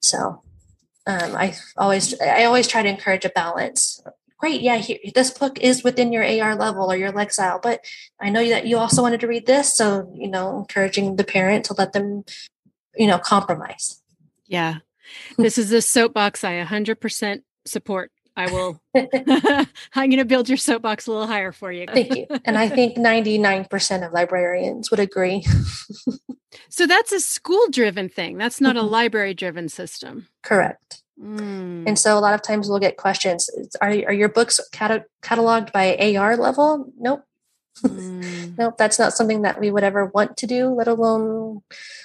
So 0.00 0.42
um, 1.06 1.36
i 1.36 1.54
always 1.76 2.18
i 2.20 2.44
always 2.44 2.66
try 2.66 2.82
to 2.82 2.88
encourage 2.88 3.26
a 3.26 3.30
balance. 3.42 4.02
Great 4.38 4.62
yeah 4.62 4.76
here, 4.76 4.98
this 5.14 5.30
book 5.30 5.58
is 5.60 5.84
within 5.84 6.10
your 6.10 6.24
ar 6.24 6.56
level 6.56 6.90
or 6.90 6.96
your 6.96 7.12
lexile 7.12 7.60
but 7.62 7.80
i 8.20 8.28
know 8.28 8.46
that 8.46 8.66
you 8.66 8.76
also 8.76 9.00
wanted 9.00 9.20
to 9.20 9.26
read 9.26 9.46
this 9.46 9.74
so 9.74 10.12
you 10.14 10.28
know 10.28 10.58
encouraging 10.58 11.16
the 11.16 11.24
parent 11.24 11.64
to 11.64 11.74
let 11.78 11.94
them 11.94 12.22
you 12.96 13.06
know 13.06 13.18
compromise 13.18 14.02
yeah 14.46 14.76
this 15.38 15.58
is 15.58 15.72
a 15.72 15.82
soapbox 15.82 16.44
i 16.44 16.52
100% 16.62 17.42
support 17.64 18.10
i 18.36 18.50
will 18.50 18.80
i'm 18.94 20.10
going 20.10 20.16
to 20.18 20.24
build 20.24 20.48
your 20.48 20.58
soapbox 20.58 21.06
a 21.06 21.12
little 21.12 21.26
higher 21.26 21.52
for 21.52 21.70
you 21.72 21.86
thank 21.92 22.14
you 22.14 22.26
and 22.44 22.58
i 22.58 22.68
think 22.68 22.96
99% 22.96 24.06
of 24.06 24.12
librarians 24.12 24.90
would 24.90 25.00
agree 25.00 25.44
so 26.68 26.86
that's 26.86 27.12
a 27.12 27.20
school 27.20 27.66
driven 27.70 28.08
thing 28.08 28.38
that's 28.38 28.60
not 28.60 28.76
a 28.76 28.80
mm-hmm. 28.80 28.90
library 28.90 29.34
driven 29.34 29.68
system 29.68 30.28
correct 30.42 31.02
Mm. 31.20 31.84
And 31.86 31.98
so 31.98 32.18
a 32.18 32.20
lot 32.20 32.34
of 32.34 32.42
times 32.42 32.68
we'll 32.68 32.78
get 32.78 32.96
questions 32.96 33.48
Are, 33.80 33.88
are 33.88 34.12
your 34.12 34.28
books 34.28 34.60
cat- 34.72 35.06
cataloged 35.22 35.72
by 35.72 35.96
AR 35.96 36.36
level? 36.36 36.92
Nope. 36.98 37.24
Mm. 37.82 38.56
nope, 38.56 38.78
that's 38.78 38.98
not 38.98 39.12
something 39.12 39.42
that 39.42 39.60
we 39.60 39.70
would 39.70 39.84
ever 39.84 40.06
want 40.06 40.38
to 40.38 40.46
do, 40.46 40.68
let 40.68 40.88
alone 40.88 41.62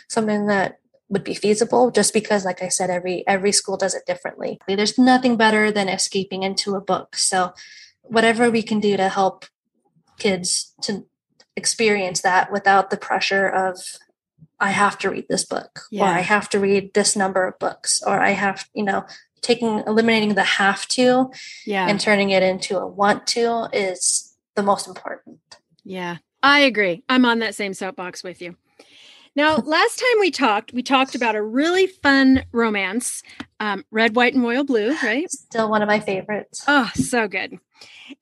something 0.09 0.47
that 0.47 0.79
would 1.11 1.23
be 1.23 1.35
feasible 1.35 1.91
just 1.91 2.13
because 2.13 2.43
like 2.43 2.63
i 2.63 2.67
said 2.67 2.89
every 2.89 3.23
every 3.27 3.51
school 3.51 3.77
does 3.77 3.93
it 3.93 4.05
differently 4.07 4.57
there's 4.67 4.97
nothing 4.97 5.37
better 5.37 5.71
than 5.71 5.87
escaping 5.87 6.41
into 6.41 6.73
a 6.73 6.81
book 6.81 7.15
so 7.15 7.53
whatever 8.03 8.49
we 8.49 8.63
can 8.63 8.79
do 8.79 8.97
to 8.97 9.09
help 9.09 9.45
kids 10.17 10.73
to 10.81 11.05
experience 11.55 12.21
that 12.21 12.51
without 12.51 12.89
the 12.89 12.97
pressure 12.97 13.47
of 13.47 13.77
I 14.59 14.69
have 14.69 14.97
to 14.99 15.09
read 15.09 15.25
this 15.27 15.43
book 15.43 15.81
yeah. 15.89 16.03
or 16.03 16.05
I 16.05 16.21
have 16.21 16.47
to 16.49 16.59
read 16.59 16.93
this 16.93 17.15
number 17.15 17.47
of 17.47 17.57
books 17.57 18.01
or 18.05 18.21
I 18.21 18.31
have, 18.31 18.69
you 18.75 18.83
know, 18.83 19.05
taking 19.41 19.83
eliminating 19.87 20.35
the 20.35 20.43
have 20.43 20.87
to 20.89 21.31
yeah. 21.65 21.87
and 21.87 21.99
turning 21.99 22.29
it 22.29 22.43
into 22.43 22.77
a 22.77 22.85
want 22.85 23.25
to 23.27 23.67
is 23.73 24.35
the 24.55 24.61
most 24.61 24.87
important. 24.87 25.39
Yeah. 25.83 26.17
I 26.43 26.59
agree. 26.59 27.03
I'm 27.09 27.25
on 27.25 27.39
that 27.39 27.55
same 27.55 27.73
soapbox 27.73 28.23
with 28.23 28.41
you. 28.41 28.55
Now, 29.35 29.55
last 29.57 29.97
time 29.99 30.19
we 30.19 30.29
talked, 30.29 30.73
we 30.73 30.83
talked 30.83 31.15
about 31.15 31.35
a 31.35 31.41
really 31.41 31.87
fun 31.87 32.43
romance, 32.51 33.23
um, 33.61 33.85
Red, 33.89 34.15
White, 34.15 34.33
and 34.33 34.43
Royal 34.43 34.65
Blue, 34.65 34.93
right? 35.01 35.29
Still 35.31 35.69
one 35.69 35.81
of 35.81 35.87
my 35.87 36.01
favorites. 36.01 36.63
Oh, 36.67 36.91
so 36.95 37.29
good. 37.29 37.57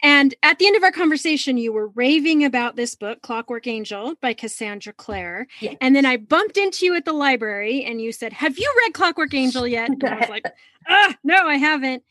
And 0.04 0.36
at 0.44 0.60
the 0.60 0.68
end 0.68 0.76
of 0.76 0.84
our 0.84 0.92
conversation, 0.92 1.58
you 1.58 1.74
were 1.74 1.88
raving 1.88 2.46
about 2.46 2.76
this 2.76 2.94
book, 2.94 3.24
Clockwork 3.24 3.66
Angel 3.66 4.14
by 4.22 4.34
Cassandra 4.34 4.94
Clare. 4.94 5.48
Yeah. 5.62 5.74
And 5.82 5.96
then 5.96 6.06
I 6.06 6.18
bumped 6.18 6.58
into 6.58 6.86
you 6.86 6.96
at 6.96 7.06
the 7.06 7.14
library 7.14 7.84
and 7.84 8.00
you 8.00 8.12
said, 8.12 8.32
Have 8.34 8.60
you 8.60 8.72
read 8.86 8.94
Clockwork 8.94 9.34
Angel 9.34 9.68
yet? 9.68 9.90
And 9.90 10.04
I 10.04 10.20
was 10.20 10.30
like, 10.30 10.46
Ah, 10.88 11.16
no, 11.24 11.48
I 11.48 11.56
haven't. 11.56 12.04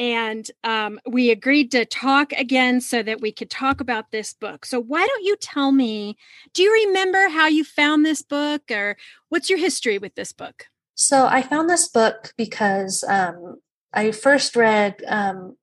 And 0.00 0.50
um, 0.64 0.98
we 1.06 1.30
agreed 1.30 1.70
to 1.72 1.84
talk 1.84 2.32
again 2.32 2.80
so 2.80 3.02
that 3.02 3.20
we 3.20 3.32
could 3.32 3.50
talk 3.50 3.82
about 3.82 4.10
this 4.10 4.32
book. 4.32 4.64
So, 4.64 4.80
why 4.80 5.06
don't 5.06 5.24
you 5.24 5.36
tell 5.36 5.72
me? 5.72 6.16
Do 6.54 6.62
you 6.62 6.72
remember 6.86 7.28
how 7.28 7.48
you 7.48 7.64
found 7.64 8.06
this 8.06 8.22
book 8.22 8.62
or 8.70 8.96
what's 9.28 9.50
your 9.50 9.58
history 9.58 9.98
with 9.98 10.14
this 10.14 10.32
book? 10.32 10.68
So, 10.94 11.26
I 11.26 11.42
found 11.42 11.68
this 11.68 11.86
book 11.86 12.32
because 12.38 13.04
um, 13.06 13.56
I 13.92 14.12
first 14.12 14.56
read 14.56 15.02
um, 15.06 15.58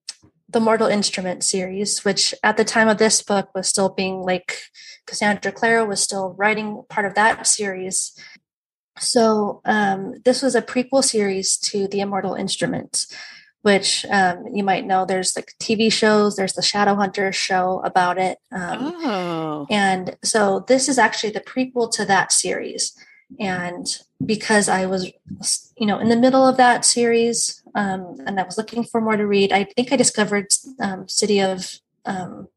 the 0.47 0.59
Mortal 0.59 0.87
Instrument 0.87 1.43
series, 1.43 2.05
which 2.05 2.35
at 2.43 2.57
the 2.57 2.63
time 2.63 2.89
of 2.89 2.99
this 2.99 3.23
book 3.23 3.49
was 3.55 3.67
still 3.67 3.89
being 3.89 4.21
like 4.21 4.61
Cassandra 5.07 5.51
Clare 5.51 5.83
was 5.83 5.99
still 5.99 6.35
writing 6.37 6.83
part 6.89 7.07
of 7.07 7.15
that 7.15 7.47
series. 7.47 8.13
So 8.99 9.61
um, 9.65 10.13
this 10.25 10.43
was 10.43 10.53
a 10.53 10.61
prequel 10.61 11.03
series 11.03 11.57
to 11.57 11.87
the 11.87 12.05
Mortal 12.05 12.35
Instruments, 12.35 13.11
which 13.67 14.05
um, 14.09 14.47
you 14.53 14.63
might 14.63 14.85
know. 14.85 15.03
There's 15.03 15.35
like 15.35 15.53
TV 15.59 15.91
shows. 15.91 16.37
There's 16.37 16.53
the 16.53 16.61
Shadowhunters 16.61 17.33
show 17.33 17.81
about 17.83 18.17
it. 18.17 18.37
Um, 18.49 18.93
oh. 19.03 19.67
And 19.69 20.15
so 20.23 20.63
this 20.69 20.87
is 20.87 20.97
actually 20.97 21.31
the 21.31 21.41
prequel 21.41 21.91
to 21.91 22.05
that 22.05 22.31
series. 22.31 22.95
And 23.41 23.85
because 24.25 24.69
I 24.69 24.85
was, 24.85 25.11
you 25.77 25.85
know, 25.85 25.99
in 25.99 26.07
the 26.07 26.15
middle 26.15 26.47
of 26.47 26.55
that 26.55 26.85
series, 26.85 27.61
um, 27.75 28.15
and 28.25 28.39
I 28.39 28.43
was 28.43 28.57
looking 28.57 28.85
for 28.85 29.01
more 29.01 29.17
to 29.17 29.27
read. 29.27 29.51
I 29.51 29.65
think 29.65 29.91
I 29.91 29.97
discovered 29.97 30.47
um, 30.79 31.09
City 31.09 31.41
of 31.41 31.81
um, 32.05 32.47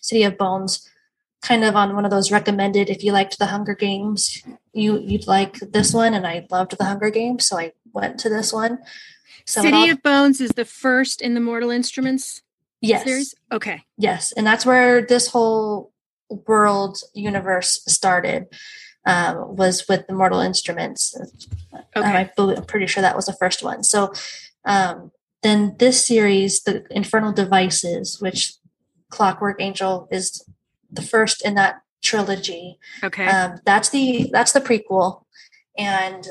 City 0.00 0.22
of 0.22 0.38
Bones, 0.38 0.88
kind 1.42 1.62
of 1.62 1.76
on 1.76 1.94
one 1.94 2.06
of 2.06 2.10
those 2.10 2.32
recommended. 2.32 2.88
If 2.88 3.04
you 3.04 3.12
liked 3.12 3.38
the 3.38 3.52
Hunger 3.52 3.74
Games, 3.74 4.42
you 4.72 4.98
you'd 4.98 5.26
like 5.26 5.58
this 5.58 5.92
one, 5.92 6.14
and 6.14 6.26
I 6.26 6.46
loved 6.50 6.78
the 6.78 6.84
Hunger 6.84 7.10
Games, 7.10 7.44
so 7.44 7.58
I 7.58 7.72
went 7.92 8.18
to 8.20 8.30
this 8.30 8.50
one. 8.50 8.78
So 9.46 9.62
City 9.62 9.76
all, 9.76 9.90
of 9.90 10.02
Bones 10.02 10.40
is 10.40 10.50
the 10.50 10.64
first 10.64 11.20
in 11.20 11.34
the 11.34 11.40
Mortal 11.40 11.70
Instruments 11.70 12.42
yes. 12.80 13.04
series. 13.04 13.34
Okay, 13.52 13.82
yes, 13.98 14.32
and 14.32 14.46
that's 14.46 14.64
where 14.64 15.02
this 15.02 15.28
whole 15.28 15.92
world 16.46 16.98
universe 17.12 17.82
started. 17.86 18.46
Um, 19.06 19.56
was 19.56 19.84
with 19.86 20.06
the 20.06 20.14
Mortal 20.14 20.40
Instruments. 20.40 21.14
Okay. 21.74 21.84
Um, 21.94 22.04
I 22.04 22.30
believe, 22.34 22.56
I'm 22.56 22.64
pretty 22.64 22.86
sure 22.86 23.02
that 23.02 23.14
was 23.14 23.26
the 23.26 23.34
first 23.34 23.62
one. 23.62 23.84
So 23.84 24.14
um, 24.64 25.12
then 25.42 25.76
this 25.78 26.06
series, 26.06 26.62
the 26.62 26.86
Infernal 26.90 27.34
Devices, 27.34 28.18
which 28.18 28.54
Clockwork 29.10 29.60
Angel 29.60 30.08
is 30.10 30.42
the 30.90 31.02
first 31.02 31.44
in 31.44 31.54
that 31.54 31.82
trilogy. 32.02 32.78
Okay. 33.02 33.26
Um, 33.26 33.60
that's 33.66 33.90
the 33.90 34.30
that's 34.32 34.52
the 34.52 34.60
prequel, 34.62 35.24
and 35.76 36.26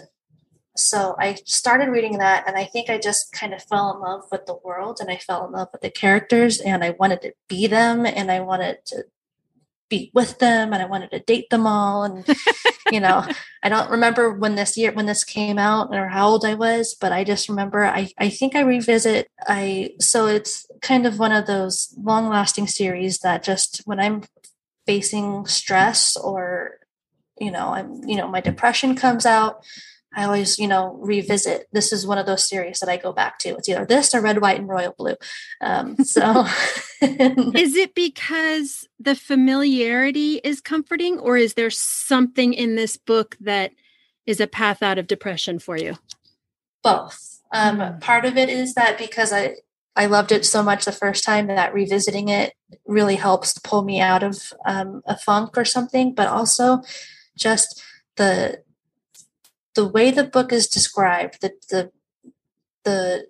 so 0.75 1.15
I 1.19 1.35
started 1.45 1.89
reading 1.89 2.17
that, 2.17 2.47
and 2.47 2.57
I 2.57 2.65
think 2.65 2.89
I 2.89 2.97
just 2.97 3.31
kind 3.31 3.53
of 3.53 3.63
fell 3.63 3.93
in 3.93 4.01
love 4.01 4.23
with 4.31 4.45
the 4.45 4.57
world, 4.63 4.99
and 4.99 5.09
I 5.09 5.17
fell 5.17 5.45
in 5.45 5.51
love 5.51 5.69
with 5.71 5.81
the 5.81 5.91
characters, 5.91 6.59
and 6.59 6.83
I 6.83 6.91
wanted 6.91 7.21
to 7.21 7.33
be 7.47 7.67
them, 7.67 8.05
and 8.05 8.31
I 8.31 8.39
wanted 8.39 8.85
to 8.87 9.05
be 9.93 10.09
with 10.11 10.39
them 10.39 10.73
and 10.73 10.81
I 10.81 10.85
wanted 10.85 11.11
to 11.11 11.19
date 11.19 11.51
them 11.51 11.67
all. 11.67 12.03
And, 12.03 12.25
you 12.91 12.99
know, 12.99 13.27
I 13.61 13.69
don't 13.69 13.91
remember 13.91 14.33
when 14.33 14.55
this 14.55 14.75
year, 14.75 14.91
when 14.91 15.05
this 15.05 15.23
came 15.23 15.59
out 15.59 15.93
or 15.93 16.07
how 16.07 16.29
old 16.29 16.45
I 16.45 16.55
was, 16.55 16.95
but 16.99 17.11
I 17.11 17.23
just 17.23 17.47
remember 17.47 17.85
I, 17.85 18.09
I 18.17 18.29
think 18.29 18.55
I 18.55 18.61
revisit, 18.61 19.27
I, 19.47 19.91
so 19.99 20.25
it's 20.25 20.65
kind 20.81 21.05
of 21.05 21.19
one 21.19 21.31
of 21.31 21.45
those 21.45 21.93
long 22.01 22.27
lasting 22.27 22.67
series 22.67 23.19
that 23.19 23.43
just 23.43 23.81
when 23.85 23.99
I'm 23.99 24.23
facing 24.87 25.45
stress 25.45 26.17
or, 26.17 26.79
you 27.39 27.51
know, 27.51 27.69
I'm, 27.69 28.03
you 28.07 28.15
know, 28.15 28.27
my 28.27 28.41
depression 28.41 28.95
comes 28.95 29.27
out, 29.27 29.63
I 30.15 30.25
always, 30.25 30.59
you 30.59 30.67
know, 30.67 30.97
revisit. 31.01 31.67
This 31.71 31.91
is 31.91 32.05
one 32.05 32.17
of 32.17 32.25
those 32.25 32.47
series 32.47 32.79
that 32.79 32.89
I 32.89 32.97
go 32.97 33.11
back 33.11 33.39
to. 33.39 33.49
It's 33.49 33.67
either 33.67 33.85
this 33.85 34.13
or 34.13 34.21
Red, 34.21 34.41
White, 34.41 34.59
and 34.59 34.67
Royal 34.67 34.93
Blue. 34.97 35.15
Um, 35.61 35.97
so, 36.03 36.45
is 37.01 37.75
it 37.75 37.95
because 37.95 38.87
the 38.99 39.15
familiarity 39.15 40.41
is 40.43 40.61
comforting, 40.61 41.19
or 41.19 41.37
is 41.37 41.55
there 41.55 41.69
something 41.69 42.53
in 42.53 42.75
this 42.75 42.97
book 42.97 43.37
that 43.41 43.71
is 44.25 44.39
a 44.39 44.47
path 44.47 44.81
out 44.83 44.97
of 44.97 45.07
depression 45.07 45.59
for 45.59 45.77
you? 45.77 45.95
Both. 46.83 47.41
Um, 47.51 47.79
mm-hmm. 47.79 47.99
Part 47.99 48.25
of 48.25 48.37
it 48.37 48.49
is 48.49 48.73
that 48.75 48.97
because 48.97 49.31
I 49.31 49.55
I 49.95 50.07
loved 50.07 50.31
it 50.31 50.45
so 50.45 50.63
much 50.63 50.85
the 50.85 50.91
first 50.91 51.23
time 51.23 51.47
that 51.47 51.73
revisiting 51.73 52.29
it 52.29 52.53
really 52.87 53.15
helps 53.15 53.57
pull 53.59 53.83
me 53.83 53.99
out 54.01 54.23
of 54.23 54.51
um, 54.65 55.03
a 55.05 55.15
funk 55.15 55.57
or 55.57 55.65
something, 55.65 56.13
but 56.13 56.27
also 56.27 56.81
just 57.37 57.83
the 58.15 58.63
the 59.75 59.87
way 59.87 60.11
the 60.11 60.23
book 60.23 60.51
is 60.51 60.67
described, 60.67 61.41
the 61.41 61.53
the 61.69 61.91
the 62.83 63.27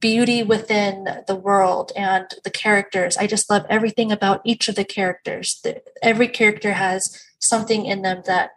beauty 0.00 0.42
within 0.42 1.22
the 1.26 1.34
world 1.34 1.92
and 1.96 2.26
the 2.44 2.50
characters. 2.50 3.16
I 3.16 3.26
just 3.26 3.48
love 3.48 3.64
everything 3.68 4.12
about 4.12 4.42
each 4.44 4.68
of 4.68 4.74
the 4.74 4.84
characters. 4.84 5.60
The, 5.62 5.82
every 6.02 6.28
character 6.28 6.74
has 6.74 7.22
something 7.38 7.86
in 7.86 8.02
them 8.02 8.22
that 8.26 8.50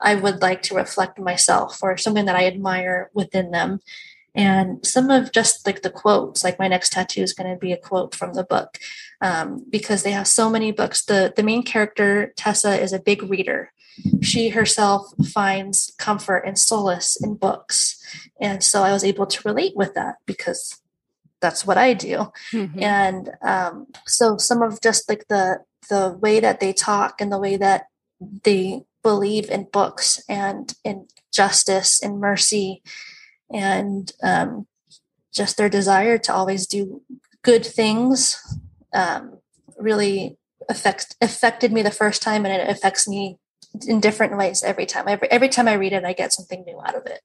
I 0.00 0.14
would 0.16 0.42
like 0.42 0.62
to 0.62 0.74
reflect 0.74 1.18
myself 1.18 1.82
or 1.82 1.96
something 1.96 2.26
that 2.26 2.36
I 2.36 2.46
admire 2.46 3.10
within 3.14 3.52
them. 3.52 3.80
And 4.34 4.84
some 4.84 5.10
of 5.10 5.32
just 5.32 5.66
like 5.66 5.82
the 5.82 5.90
quotes, 5.90 6.42
like 6.42 6.58
my 6.58 6.68
next 6.68 6.92
tattoo 6.92 7.22
is 7.22 7.34
going 7.34 7.50
to 7.50 7.58
be 7.58 7.72
a 7.72 7.76
quote 7.76 8.14
from 8.14 8.34
the 8.34 8.44
book 8.44 8.78
um, 9.20 9.64
because 9.70 10.02
they 10.02 10.12
have 10.12 10.26
so 10.26 10.48
many 10.50 10.72
books. 10.72 11.04
The, 11.04 11.32
the 11.34 11.42
main 11.42 11.62
character, 11.62 12.32
Tessa, 12.36 12.80
is 12.80 12.92
a 12.92 12.98
big 12.98 13.22
reader 13.22 13.72
she 14.22 14.50
herself 14.50 15.06
finds 15.32 15.92
comfort 15.98 16.38
and 16.46 16.58
solace 16.58 17.16
in 17.22 17.34
books. 17.34 18.02
And 18.40 18.62
so 18.62 18.82
I 18.82 18.92
was 18.92 19.04
able 19.04 19.26
to 19.26 19.48
relate 19.48 19.76
with 19.76 19.94
that 19.94 20.16
because 20.26 20.80
that's 21.40 21.66
what 21.66 21.76
I 21.76 21.92
do. 21.92 22.32
Mm-hmm. 22.52 22.82
And 22.82 23.30
um, 23.42 23.86
so 24.06 24.36
some 24.36 24.62
of 24.62 24.80
just 24.80 25.08
like 25.08 25.26
the 25.28 25.60
the 25.88 26.16
way 26.20 26.40
that 26.40 26.60
they 26.60 26.72
talk 26.72 27.20
and 27.20 27.30
the 27.30 27.38
way 27.38 27.56
that 27.56 27.86
they 28.44 28.82
believe 29.02 29.50
in 29.50 29.64
books 29.64 30.22
and 30.28 30.74
in 30.84 31.08
justice 31.32 32.00
and 32.00 32.20
mercy 32.20 32.82
and 33.52 34.12
um, 34.22 34.66
just 35.32 35.56
their 35.56 35.68
desire 35.68 36.18
to 36.18 36.32
always 36.32 36.66
do 36.66 37.02
good 37.42 37.66
things 37.66 38.40
um, 38.94 39.38
really 39.76 40.38
affects 40.68 41.16
affected 41.20 41.72
me 41.72 41.82
the 41.82 41.90
first 41.90 42.22
time 42.22 42.46
and 42.46 42.54
it 42.54 42.68
affects 42.70 43.08
me 43.08 43.38
in 43.86 44.00
different 44.00 44.36
ways 44.36 44.62
every 44.62 44.86
time 44.86 45.06
every, 45.08 45.30
every 45.30 45.48
time 45.48 45.68
i 45.68 45.72
read 45.74 45.92
it 45.92 46.04
i 46.04 46.12
get 46.12 46.32
something 46.32 46.62
new 46.64 46.78
out 46.80 46.94
of 46.94 47.06
it 47.06 47.20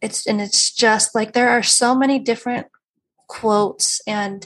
it's 0.00 0.26
and 0.26 0.40
it's 0.40 0.72
just 0.72 1.14
like 1.14 1.32
there 1.32 1.48
are 1.48 1.62
so 1.62 1.94
many 1.94 2.18
different 2.18 2.66
quotes 3.28 4.00
and 4.06 4.44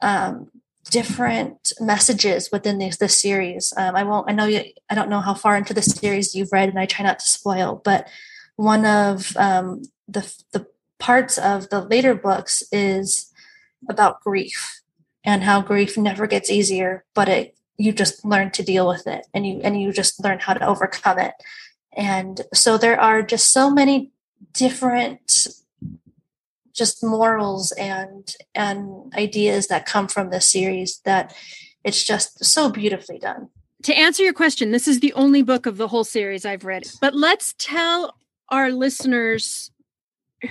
um, 0.00 0.48
different 0.90 1.72
messages 1.80 2.50
within 2.50 2.78
this 2.78 2.96
this 2.96 3.20
series. 3.20 3.72
Um, 3.76 3.94
I 3.94 4.04
won't. 4.04 4.30
I 4.30 4.32
know 4.32 4.46
you. 4.46 4.62
I 4.88 4.94
don't 4.94 5.10
know 5.10 5.20
how 5.20 5.34
far 5.34 5.56
into 5.56 5.74
the 5.74 5.82
series 5.82 6.34
you've 6.34 6.52
read, 6.52 6.68
and 6.68 6.78
I 6.78 6.86
try 6.86 7.04
not 7.04 7.18
to 7.18 7.28
spoil. 7.28 7.80
But 7.84 8.08
one 8.56 8.86
of 8.86 9.36
um, 9.36 9.82
the 10.08 10.22
the 10.52 10.66
parts 10.98 11.36
of 11.36 11.68
the 11.68 11.80
later 11.80 12.14
books 12.14 12.62
is 12.72 13.30
about 13.88 14.20
grief 14.20 14.80
and 15.24 15.42
how 15.42 15.60
grief 15.60 15.96
never 15.96 16.26
gets 16.26 16.50
easier, 16.50 17.04
but 17.14 17.28
it 17.28 17.56
you 17.82 17.92
just 17.92 18.24
learn 18.24 18.50
to 18.52 18.62
deal 18.62 18.86
with 18.86 19.06
it, 19.06 19.26
and 19.34 19.46
you 19.46 19.60
and 19.62 19.80
you 19.80 19.92
just 19.92 20.22
learn 20.22 20.38
how 20.38 20.54
to 20.54 20.64
overcome 20.64 21.18
it. 21.18 21.34
And 21.94 22.40
so 22.54 22.78
there 22.78 22.98
are 23.00 23.22
just 23.22 23.52
so 23.52 23.70
many 23.70 24.12
different 24.52 25.48
just 26.72 27.02
morals 27.02 27.72
and 27.72 28.34
and 28.54 29.12
ideas 29.14 29.66
that 29.66 29.84
come 29.84 30.08
from 30.08 30.30
this 30.30 30.50
series 30.50 31.00
that 31.04 31.34
it's 31.84 32.04
just 32.04 32.44
so 32.44 32.70
beautifully 32.70 33.18
done. 33.18 33.48
To 33.82 33.94
answer 33.94 34.22
your 34.22 34.32
question 34.32 34.70
this 34.70 34.86
is 34.86 35.00
the 35.00 35.12
only 35.14 35.42
book 35.42 35.66
of 35.66 35.76
the 35.76 35.88
whole 35.88 36.04
series 36.04 36.46
i've 36.46 36.64
read. 36.64 36.84
But 37.00 37.14
let's 37.14 37.54
tell 37.58 38.16
our 38.48 38.70
listeners 38.70 39.70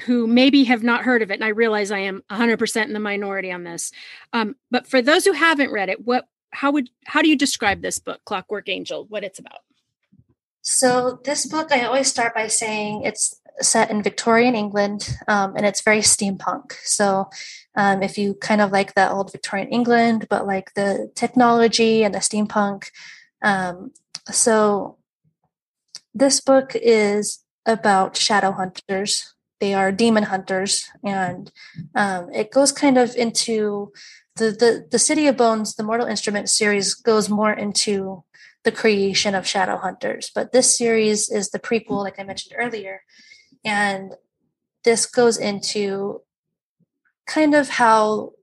who 0.06 0.28
maybe 0.28 0.66
have 0.66 0.84
not 0.84 1.04
heard 1.04 1.22
of 1.22 1.32
it 1.32 1.36
and 1.36 1.44
i 1.44 1.50
realize 1.50 1.92
i 1.92 2.00
am 2.00 2.24
100% 2.32 2.86
in 2.86 2.94
the 2.94 3.00
minority 3.00 3.52
on 3.52 3.64
this. 3.64 3.92
Um, 4.34 4.56
but 4.70 4.86
for 4.86 5.02
those 5.02 5.26
who 5.26 5.34
haven't 5.34 5.72
read 5.72 5.90
it 5.90 6.06
what 6.06 6.28
how 6.51 6.72
would 6.72 6.89
how 7.05 7.22
do 7.22 7.29
you 7.29 7.36
describe 7.36 7.81
this 7.81 8.00
book 8.00 8.22
clockwork 8.25 8.70
angel 8.70 9.05
what 9.10 9.24
it's 9.24 9.39
about 9.39 9.60
so 10.62 11.20
this 11.24 11.46
book 11.46 11.72
i 11.72 11.84
always 11.84 12.08
start 12.08 12.34
by 12.34 12.48
saying 12.48 13.01
it's 13.03 13.41
set 13.60 13.91
in 13.91 14.01
Victorian 14.01 14.55
England, 14.55 15.17
um, 15.27 15.55
and 15.55 15.65
it's 15.65 15.81
very 15.81 16.00
steampunk. 16.00 16.74
So, 16.84 17.29
um, 17.75 18.03
if 18.03 18.17
you 18.17 18.34
kind 18.36 18.62
of 18.62 18.72
like 18.72 18.96
that 18.96 19.12
old 19.12 19.31
Victorian 19.31 19.70
England, 19.70 20.27
but 20.29 20.48
like 20.48 20.74
the 20.74 21.12
technology 21.15 22.03
and 22.03 22.13
the 22.13 22.20
steampunk, 22.20 22.89
um, 23.41 23.91
so 24.29 24.98
this 26.13 26.39
book 26.41 26.75
is 26.75 27.43
about 27.65 28.17
shadow 28.17 28.51
hunters. 28.51 29.34
They 29.60 29.74
are 29.74 29.91
demon 29.91 30.24
hunters, 30.24 30.89
and 31.03 31.51
um, 31.96 32.31
it 32.34 32.51
goes 32.51 32.72
kind 32.72 32.98
of 32.98 33.15
into 33.15 33.93
the, 34.36 34.52
the 34.52 34.88
the 34.92 35.00
City 35.00 35.28
of 35.28 35.38
Bones. 35.38 35.76
The 35.76 35.84
Mortal 35.84 36.08
Instrument 36.08 36.50
series 36.50 36.94
goes 36.94 37.30
more 37.30 37.54
into 37.54 38.24
the 38.64 38.72
creation 38.72 39.36
of 39.36 39.48
shadow 39.48 39.78
hunters, 39.78 40.32
but 40.34 40.52
this 40.52 40.78
series 40.78 41.30
is 41.30 41.50
the 41.50 41.60
prequel, 41.60 42.04
like 42.04 42.20
I 42.20 42.24
mentioned 42.24 42.56
earlier, 42.58 43.04
and 43.66 44.14
this 44.84 45.06
goes 45.06 45.38
into 45.38 46.22
kind 47.26 47.56
of 47.56 47.70
how 47.70 48.34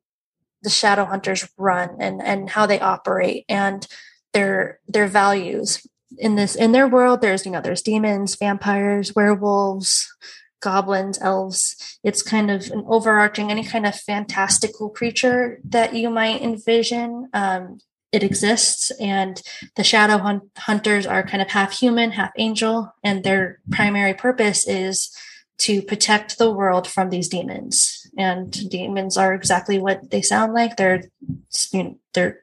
the 0.62 0.71
shadow 0.71 1.04
hunters 1.04 1.49
run 1.57 1.97
and 2.00 2.23
and 2.23 2.50
how 2.50 2.66
they 2.66 2.80
operate 2.80 3.45
and 3.49 3.87
their 4.33 4.80
their 4.88 5.07
values 5.07 5.87
in 6.16 6.37
this 6.37 6.54
in 6.54 6.73
their 6.73 6.88
world 6.88 7.21
there's 7.21 7.45
you 7.45 7.52
know 7.52 7.61
there's 7.61 7.83
demons 7.83 8.35
vampires 8.35 9.14
werewolves 9.14 10.12
goblins 10.60 11.18
elves 11.20 11.98
it's 12.02 12.22
kind 12.22 12.50
of 12.50 12.70
an 12.70 12.84
overarching 12.86 13.50
any 13.50 13.64
kind 13.64 13.86
of 13.86 13.94
fantastical 13.94 14.88
creature 14.90 15.60
that 15.64 15.94
you 15.94 16.11
might 16.11 16.42
envision 16.42 17.28
um, 17.33 17.78
it 18.12 18.22
exists. 18.22 18.90
And 19.00 19.40
the 19.76 19.85
shadow 19.85 20.18
hunt- 20.18 20.50
hunters 20.56 21.06
are 21.06 21.22
kind 21.22 21.42
of 21.42 21.48
half 21.48 21.72
human 21.72 22.12
half 22.12 22.30
angel 22.38 22.94
and 23.04 23.22
their 23.22 23.61
primary 23.70 24.14
purpose 24.14 24.66
is 24.66 25.14
to 25.59 25.83
protect 25.83 26.38
the 26.38 26.50
world 26.50 26.87
from 26.87 27.11
these 27.11 27.28
demons. 27.28 28.06
And 28.16 28.50
demons 28.70 29.16
are 29.16 29.35
exactly 29.35 29.78
what 29.78 30.11
they 30.11 30.22
sound 30.22 30.54
like. 30.54 30.76
They're 30.76 31.04
you 31.72 31.83
know, 31.83 31.98
they're 32.14 32.40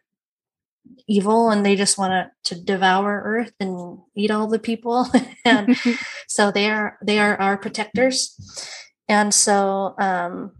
evil 1.07 1.49
and 1.49 1.65
they 1.65 1.75
just 1.75 1.97
want 1.97 2.11
to, 2.43 2.55
to 2.55 2.61
devour 2.61 3.21
earth 3.23 3.53
and 3.59 3.99
eat 4.15 4.31
all 4.31 4.47
the 4.47 4.59
people 4.59 5.07
and 5.45 5.77
so 6.27 6.51
they 6.51 6.69
are 6.69 6.97
they 7.01 7.19
are 7.19 7.39
our 7.39 7.57
protectors 7.57 8.35
and 9.07 9.33
so 9.33 9.93
um 9.99 10.51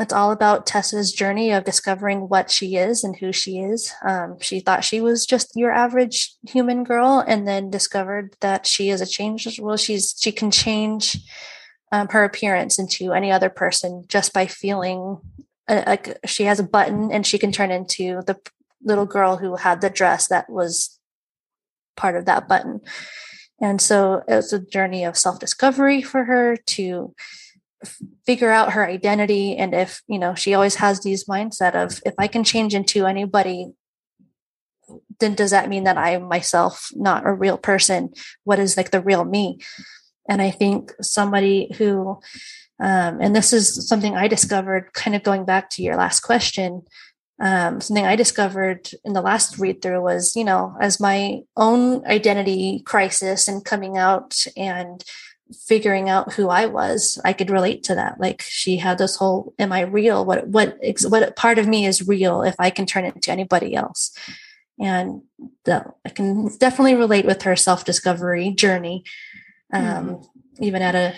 it's 0.00 0.12
all 0.12 0.32
about 0.32 0.64
Tessa's 0.64 1.12
journey 1.12 1.50
of 1.52 1.64
discovering 1.64 2.28
what 2.28 2.50
she 2.50 2.76
is 2.76 3.04
and 3.04 3.14
who 3.14 3.30
she 3.30 3.58
is. 3.58 3.92
Um, 4.02 4.38
she 4.40 4.60
thought 4.60 4.84
she 4.84 5.02
was 5.02 5.26
just 5.26 5.52
your 5.54 5.70
average 5.70 6.34
human 6.48 6.82
girl, 6.82 7.22
and 7.26 7.46
then 7.46 7.70
discovered 7.70 8.34
that 8.40 8.66
she 8.66 8.88
is 8.88 9.02
a 9.02 9.06
change. 9.06 9.60
Well, 9.60 9.76
she's 9.76 10.14
she 10.18 10.32
can 10.32 10.50
change 10.50 11.18
um, 11.92 12.08
her 12.08 12.24
appearance 12.24 12.78
into 12.78 13.12
any 13.12 13.30
other 13.30 13.50
person 13.50 14.04
just 14.08 14.32
by 14.32 14.46
feeling 14.46 15.18
like 15.68 16.18
she 16.24 16.44
has 16.44 16.58
a 16.58 16.64
button, 16.64 17.12
and 17.12 17.26
she 17.26 17.38
can 17.38 17.52
turn 17.52 17.70
into 17.70 18.22
the 18.26 18.38
little 18.84 19.06
girl 19.06 19.36
who 19.36 19.56
had 19.56 19.80
the 19.80 19.90
dress 19.90 20.28
that 20.28 20.50
was 20.50 20.98
part 21.96 22.16
of 22.16 22.24
that 22.26 22.48
button. 22.48 22.80
And 23.60 23.80
so 23.80 24.22
it 24.26 24.34
was 24.34 24.52
a 24.52 24.58
journey 24.58 25.04
of 25.04 25.16
self 25.16 25.38
discovery 25.38 26.02
for 26.02 26.24
her 26.24 26.56
to 26.56 27.14
figure 28.26 28.50
out 28.50 28.72
her 28.72 28.86
identity. 28.86 29.56
And 29.56 29.74
if 29.74 30.02
you 30.08 30.18
know 30.18 30.34
she 30.34 30.54
always 30.54 30.76
has 30.76 31.00
these 31.00 31.24
mindset 31.24 31.74
of 31.74 32.00
if 32.06 32.14
i 32.18 32.26
can 32.26 32.44
change 32.44 32.74
into 32.74 33.06
anybody 33.06 33.72
then 35.20 35.34
does 35.34 35.50
that 35.52 35.68
mean 35.68 35.84
that 35.84 35.96
i'm 35.96 36.24
myself 36.24 36.88
not 36.94 37.26
a 37.26 37.32
real 37.32 37.56
person? 37.56 38.12
What 38.44 38.58
is 38.58 38.76
like 38.76 38.90
the 38.90 39.00
real 39.00 39.24
me? 39.24 39.58
And 40.28 40.40
i 40.40 40.50
think 40.50 40.92
somebody 41.00 41.72
who 41.78 42.20
um, 42.80 43.20
and 43.20 43.34
this 43.34 43.52
is 43.52 43.88
something 43.88 44.16
i 44.16 44.28
discovered 44.28 44.92
kind 44.92 45.16
of 45.16 45.22
going 45.22 45.44
back 45.44 45.70
to 45.70 45.82
your 45.82 45.96
last 45.96 46.20
question 46.20 46.82
um, 47.42 47.80
something 47.80 48.06
i 48.06 48.16
discovered 48.16 48.90
in 49.04 49.12
the 49.12 49.20
last 49.20 49.58
read 49.58 49.82
through 49.82 50.00
was 50.00 50.34
you 50.34 50.44
know 50.44 50.74
as 50.80 50.98
my 50.98 51.40
own 51.56 52.04
identity 52.06 52.80
crisis 52.86 53.48
and 53.48 53.64
coming 53.64 53.98
out 53.98 54.46
and 54.56 55.04
figuring 55.52 56.08
out 56.08 56.32
who 56.32 56.48
I 56.48 56.66
was, 56.66 57.20
I 57.24 57.32
could 57.32 57.50
relate 57.50 57.82
to 57.84 57.94
that. 57.94 58.20
Like 58.20 58.42
she 58.42 58.76
had 58.76 58.98
this 58.98 59.16
whole, 59.16 59.54
am 59.58 59.72
I 59.72 59.82
real? 59.82 60.24
What, 60.24 60.48
what, 60.48 60.78
what 61.08 61.36
part 61.36 61.58
of 61.58 61.66
me 61.66 61.86
is 61.86 62.06
real 62.06 62.42
if 62.42 62.54
I 62.58 62.70
can 62.70 62.86
turn 62.86 63.04
it 63.04 63.14
into 63.14 63.30
anybody 63.30 63.74
else? 63.74 64.16
And 64.80 65.22
the, 65.64 65.84
I 66.04 66.08
can 66.08 66.56
definitely 66.58 66.94
relate 66.94 67.26
with 67.26 67.42
her 67.42 67.56
self-discovery 67.56 68.52
journey, 68.52 69.04
um, 69.72 69.84
mm-hmm. 69.84 70.64
even 70.64 70.82
at 70.82 70.94
a, 70.94 71.14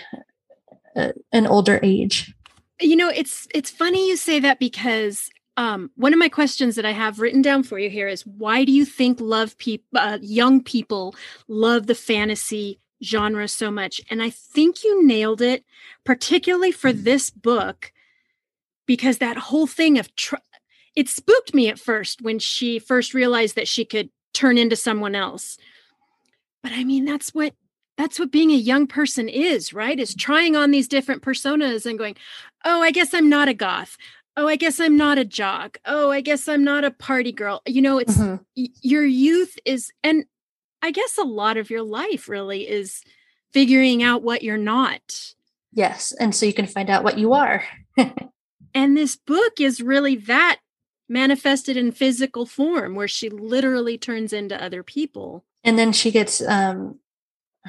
a, 0.95 1.13
an 1.31 1.47
older 1.47 1.79
age. 1.81 2.33
You 2.79 2.95
know, 2.95 3.09
it's, 3.09 3.47
it's 3.55 3.69
funny 3.69 4.09
you 4.09 4.17
say 4.17 4.39
that 4.41 4.59
because 4.59 5.29
um, 5.57 5.89
one 5.95 6.13
of 6.13 6.19
my 6.19 6.29
questions 6.29 6.75
that 6.75 6.85
I 6.85 6.91
have 6.91 7.19
written 7.19 7.41
down 7.41 7.63
for 7.63 7.79
you 7.79 7.89
here 7.89 8.07
is 8.07 8.25
why 8.25 8.65
do 8.65 8.71
you 8.71 8.85
think 8.85 9.19
love 9.21 9.57
people, 9.57 9.85
uh, 9.95 10.17
young 10.21 10.61
people 10.61 11.15
love 11.47 11.87
the 11.87 11.95
fantasy 11.95 12.79
genre 13.03 13.47
so 13.47 13.71
much. 13.71 14.01
And 14.09 14.21
I 14.21 14.29
think 14.29 14.83
you 14.83 15.05
nailed 15.05 15.41
it, 15.41 15.63
particularly 16.03 16.71
for 16.71 16.91
this 16.91 17.29
book, 17.29 17.91
because 18.85 19.17
that 19.17 19.37
whole 19.37 19.67
thing 19.67 19.97
of 19.97 20.13
tr- 20.15 20.35
it 20.95 21.09
spooked 21.09 21.53
me 21.53 21.67
at 21.69 21.79
first 21.79 22.21
when 22.21 22.39
she 22.39 22.79
first 22.79 23.13
realized 23.13 23.55
that 23.55 23.67
she 23.67 23.85
could 23.85 24.09
turn 24.33 24.57
into 24.57 24.75
someone 24.75 25.15
else. 25.15 25.57
But 26.63 26.71
I 26.73 26.83
mean, 26.83 27.05
that's 27.05 27.33
what 27.33 27.53
that's 27.97 28.19
what 28.19 28.31
being 28.31 28.51
a 28.51 28.55
young 28.55 28.87
person 28.87 29.29
is, 29.29 29.73
right? 29.73 29.99
Is 29.99 30.13
trying 30.13 30.55
on 30.55 30.71
these 30.71 30.87
different 30.87 31.21
personas 31.21 31.85
and 31.85 31.97
going, 31.97 32.15
"Oh, 32.65 32.81
I 32.81 32.91
guess 32.91 33.13
I'm 33.13 33.29
not 33.29 33.47
a 33.47 33.53
goth. 33.53 33.97
Oh, 34.37 34.47
I 34.47 34.55
guess 34.55 34.79
I'm 34.79 34.97
not 34.97 35.17
a 35.17 35.25
jock. 35.25 35.77
Oh, 35.85 36.11
I 36.11 36.21
guess 36.21 36.47
I'm 36.47 36.63
not 36.63 36.83
a 36.83 36.91
party 36.91 37.31
girl." 37.31 37.61
You 37.65 37.81
know, 37.81 37.97
it's 37.97 38.17
mm-hmm. 38.17 38.43
y- 38.55 38.69
your 38.81 39.05
youth 39.05 39.57
is 39.65 39.91
and 40.03 40.25
I 40.81 40.91
guess 40.91 41.17
a 41.17 41.23
lot 41.23 41.57
of 41.57 41.69
your 41.69 41.81
life 41.81 42.29
really 42.29 42.69
is 42.69 43.01
figuring 43.51 44.03
out 44.03 44.21
what 44.21 44.43
you're 44.43 44.57
not. 44.57 45.33
Yes. 45.73 46.13
And 46.19 46.35
so 46.35 46.45
you 46.45 46.53
can 46.53 46.67
find 46.67 46.89
out 46.89 47.03
what 47.03 47.17
you 47.17 47.33
are. 47.33 47.63
and 48.73 48.95
this 48.95 49.15
book 49.15 49.59
is 49.59 49.81
really 49.81 50.15
that 50.15 50.59
manifested 51.09 51.77
in 51.77 51.91
physical 51.91 52.45
form 52.45 52.95
where 52.95 53.07
she 53.07 53.29
literally 53.29 53.97
turns 53.97 54.33
into 54.33 54.61
other 54.61 54.83
people. 54.83 55.43
And 55.63 55.79
then 55.79 55.91
she 55.91 56.11
gets 56.11 56.41
um 56.41 56.99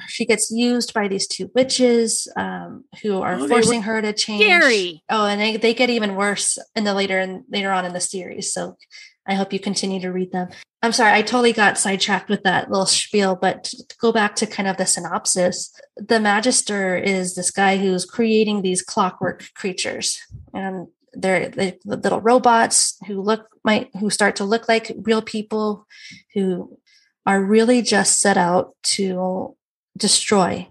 she 0.07 0.25
gets 0.25 0.51
used 0.51 0.93
by 0.93 1.07
these 1.07 1.27
two 1.27 1.49
witches 1.55 2.27
um, 2.35 2.85
who 3.01 3.21
are 3.21 3.35
oh, 3.35 3.47
forcing 3.47 3.81
her 3.83 4.01
to 4.01 4.13
change. 4.13 4.43
Scary. 4.43 5.03
Oh, 5.09 5.25
and 5.25 5.41
they, 5.41 5.57
they 5.57 5.73
get 5.73 5.89
even 5.89 6.15
worse 6.15 6.57
in 6.75 6.83
the 6.83 6.93
later 6.93 7.19
and 7.19 7.43
later 7.49 7.71
on 7.71 7.85
in 7.85 7.93
the 7.93 7.99
series. 7.99 8.53
So 8.53 8.77
I 9.25 9.35
hope 9.35 9.51
you 9.51 9.59
continue 9.59 9.99
to 10.01 10.11
read 10.11 10.31
them. 10.31 10.49
I'm 10.83 10.91
sorry, 10.91 11.13
I 11.13 11.21
totally 11.23 11.53
got 11.53 11.77
sidetracked 11.77 12.29
with 12.29 12.43
that 12.43 12.69
little 12.69 12.85
spiel, 12.85 13.35
but 13.35 13.63
to 13.63 13.95
go 13.99 14.11
back 14.11 14.35
to 14.35 14.45
kind 14.45 14.69
of 14.69 14.77
the 14.77 14.85
synopsis, 14.85 15.73
the 15.95 16.19
Magister 16.19 16.95
is 16.95 17.35
this 17.35 17.49
guy 17.49 17.77
who's 17.77 18.05
creating 18.05 18.61
these 18.61 18.83
clockwork 18.83 19.43
creatures. 19.55 20.21
And 20.53 20.87
they're, 21.13 21.49
they're 21.49 21.73
little 21.83 22.21
robots 22.21 22.97
who 23.07 23.21
look 23.21 23.49
might 23.63 23.89
who 23.99 24.09
start 24.09 24.35
to 24.37 24.45
look 24.45 24.69
like 24.69 24.95
real 24.97 25.21
people 25.21 25.87
who 26.33 26.77
are 27.25 27.43
really 27.43 27.81
just 27.81 28.19
set 28.19 28.37
out 28.37 28.75
to 28.83 29.55
destroy. 29.97 30.67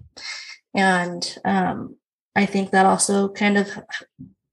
And 0.73 1.37
um, 1.45 1.97
I 2.35 2.45
think 2.45 2.71
that 2.71 2.85
also 2.85 3.29
kind 3.29 3.57
of 3.57 3.69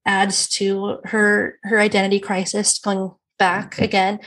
adds 0.07 0.49
to 0.49 0.99
her 1.05 1.59
her 1.63 1.81
identity 1.81 2.21
crisis 2.21 2.79
going 2.79 3.13
back 3.39 3.79
again 3.79 4.21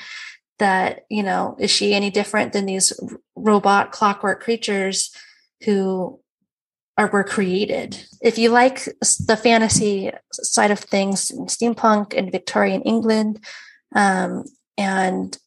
that 0.60 1.06
you 1.10 1.24
know 1.24 1.56
is 1.60 1.72
she 1.72 1.94
any 1.94 2.10
different 2.10 2.54
than 2.54 2.66
these 2.66 2.94
robot 3.36 3.92
clockwork 3.92 4.42
creatures 4.42 5.16
who 5.66 6.20
are 6.98 7.08
were 7.08 7.24
created 7.24 8.04
if 8.22 8.38
you 8.38 8.50
like 8.50 8.86
the 9.28 9.40
fantasy 9.42 10.12
side 10.34 10.72
of 10.72 10.80
things 10.80 11.32
steampunk 11.46 12.18
and 12.18 12.32
victorian 12.32 12.82
england 12.82 13.44
um, 13.96 14.44
and 14.78 15.38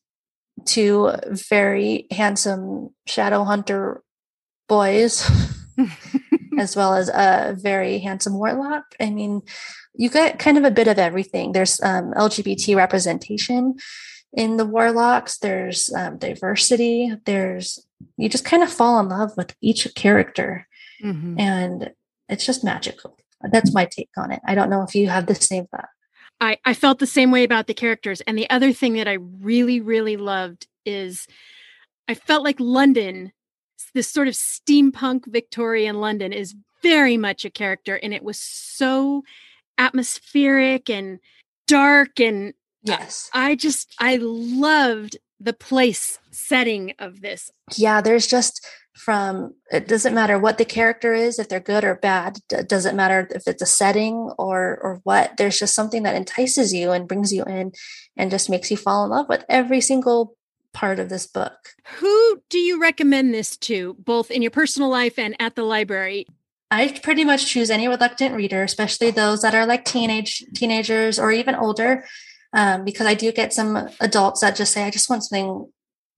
two 0.64 1.10
very 1.26 2.06
handsome 2.10 2.90
shadow 3.06 3.42
hunter 3.42 4.02
boys 4.70 5.28
as 6.58 6.76
well 6.76 6.94
as 6.94 7.08
a 7.10 7.56
very 7.58 7.98
handsome 7.98 8.38
warlock. 8.38 8.84
I 9.00 9.10
mean 9.10 9.42
you 9.94 10.08
get 10.08 10.38
kind 10.38 10.56
of 10.56 10.64
a 10.64 10.70
bit 10.70 10.88
of 10.88 10.98
everything. 10.98 11.52
There's 11.52 11.80
um, 11.82 12.12
lgbt 12.12 12.76
representation 12.76 13.74
in 14.32 14.56
the 14.56 14.64
warlocks. 14.64 15.38
There's 15.38 15.92
um, 15.92 16.16
diversity. 16.16 17.12
There's 17.26 17.84
you 18.16 18.28
just 18.28 18.44
kind 18.44 18.62
of 18.62 18.72
fall 18.72 19.00
in 19.00 19.08
love 19.08 19.32
with 19.36 19.54
each 19.60 19.92
character. 19.94 20.66
Mm-hmm. 21.04 21.40
and 21.40 21.90
it's 22.28 22.44
just 22.44 22.62
magical. 22.62 23.16
That's 23.40 23.72
my 23.72 23.86
take 23.86 24.10
on 24.18 24.32
it. 24.32 24.40
I 24.44 24.54
don't 24.54 24.68
know 24.68 24.82
if 24.82 24.94
you 24.94 25.08
have 25.08 25.24
the 25.24 25.34
same 25.34 25.66
thought. 25.66 25.88
I, 26.40 26.58
I 26.64 26.74
felt 26.74 26.98
the 26.98 27.06
same 27.06 27.30
way 27.30 27.42
about 27.44 27.66
the 27.66 27.74
characters. 27.74 28.20
And 28.22 28.36
the 28.36 28.48
other 28.50 28.72
thing 28.72 28.94
that 28.94 29.08
i 29.08 29.14
really 29.14 29.80
really 29.80 30.16
loved 30.16 30.66
is 30.84 31.26
i 32.08 32.14
felt 32.14 32.44
like 32.44 32.56
london 32.58 33.32
this 33.94 34.08
sort 34.08 34.28
of 34.28 34.34
steampunk 34.34 35.26
victorian 35.26 36.00
london 36.00 36.32
is 36.32 36.54
very 36.82 37.16
much 37.16 37.44
a 37.44 37.50
character 37.50 37.96
and 38.02 38.14
it 38.14 38.22
was 38.22 38.38
so 38.38 39.22
atmospheric 39.78 40.88
and 40.88 41.18
dark 41.66 42.20
and 42.20 42.54
Yes. 42.82 43.28
I 43.34 43.56
just, 43.56 43.94
I 43.98 44.16
loved 44.20 45.18
the 45.38 45.52
place 45.52 46.18
setting 46.30 46.94
of 46.98 47.20
this. 47.20 47.50
Yeah, 47.76 48.00
there's 48.00 48.26
just 48.26 48.66
from, 48.94 49.54
it 49.70 49.88
doesn't 49.88 50.14
matter 50.14 50.38
what 50.38 50.58
the 50.58 50.64
character 50.64 51.14
is, 51.14 51.38
if 51.38 51.48
they're 51.48 51.60
good 51.60 51.84
or 51.84 51.94
bad, 51.94 52.38
it 52.50 52.68
doesn't 52.68 52.96
matter 52.96 53.28
if 53.34 53.46
it's 53.46 53.62
a 53.62 53.66
setting 53.66 54.14
or, 54.38 54.78
or 54.82 55.00
what, 55.04 55.36
there's 55.36 55.58
just 55.58 55.74
something 55.74 56.02
that 56.02 56.16
entices 56.16 56.72
you 56.72 56.90
and 56.90 57.08
brings 57.08 57.32
you 57.32 57.44
in 57.44 57.72
and 58.16 58.30
just 58.30 58.50
makes 58.50 58.70
you 58.70 58.76
fall 58.76 59.04
in 59.04 59.10
love 59.10 59.28
with 59.28 59.44
every 59.48 59.80
single 59.80 60.36
part 60.72 60.98
of 60.98 61.08
this 61.08 61.26
book. 61.26 61.74
Who 61.98 62.42
do 62.48 62.58
you 62.58 62.80
recommend 62.80 63.34
this 63.34 63.56
to, 63.58 63.96
both 63.98 64.30
in 64.30 64.42
your 64.42 64.50
personal 64.50 64.88
life 64.88 65.18
and 65.18 65.34
at 65.40 65.56
the 65.56 65.64
library? 65.64 66.26
I 66.70 66.98
pretty 67.02 67.24
much 67.24 67.46
choose 67.46 67.70
any 67.70 67.88
reluctant 67.88 68.34
reader, 68.34 68.62
especially 68.62 69.10
those 69.10 69.42
that 69.42 69.54
are 69.54 69.66
like 69.66 69.84
teenage 69.84 70.44
teenagers 70.54 71.18
or 71.18 71.32
even 71.32 71.56
older 71.56 72.04
um, 72.52 72.84
because 72.84 73.06
I 73.06 73.14
do 73.14 73.32
get 73.32 73.52
some 73.52 73.88
adults 74.00 74.40
that 74.40 74.56
just 74.56 74.72
say, 74.72 74.84
I 74.84 74.90
just 74.90 75.08
want 75.08 75.24
something. 75.24 75.70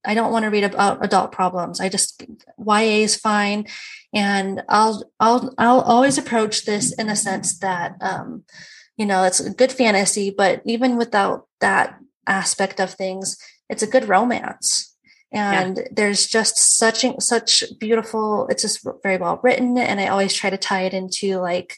I 0.05 0.13
don't 0.13 0.31
want 0.31 0.43
to 0.43 0.49
read 0.49 0.65
about 0.65 1.03
adult 1.03 1.31
problems. 1.31 1.79
I 1.79 1.89
just 1.89 2.25
YA 2.57 3.03
is 3.03 3.15
fine, 3.15 3.67
and 4.13 4.63
I'll 4.67 5.09
I'll 5.19 5.53
I'll 5.57 5.81
always 5.81 6.17
approach 6.17 6.65
this 6.65 6.93
in 6.93 7.07
the 7.07 7.15
sense 7.15 7.57
that 7.59 7.95
um, 8.01 8.43
you 8.97 9.05
know 9.05 9.23
it's 9.23 9.39
a 9.39 9.53
good 9.53 9.71
fantasy, 9.71 10.29
but 10.29 10.61
even 10.65 10.97
without 10.97 11.47
that 11.61 11.99
aspect 12.27 12.79
of 12.79 12.91
things, 12.91 13.37
it's 13.73 13.83
a 13.83 13.87
good 13.87 14.07
romance 14.07 14.95
and 15.31 15.77
yeah. 15.77 15.83
there's 15.91 16.27
just 16.27 16.57
such 16.77 17.03
such 17.19 17.63
beautiful 17.79 18.47
it's 18.47 18.61
just 18.61 18.87
very 19.01 19.17
well 19.17 19.39
written 19.43 19.77
and 19.77 19.99
i 19.99 20.07
always 20.07 20.33
try 20.33 20.49
to 20.49 20.57
tie 20.57 20.83
it 20.83 20.93
into 20.93 21.39
like 21.39 21.77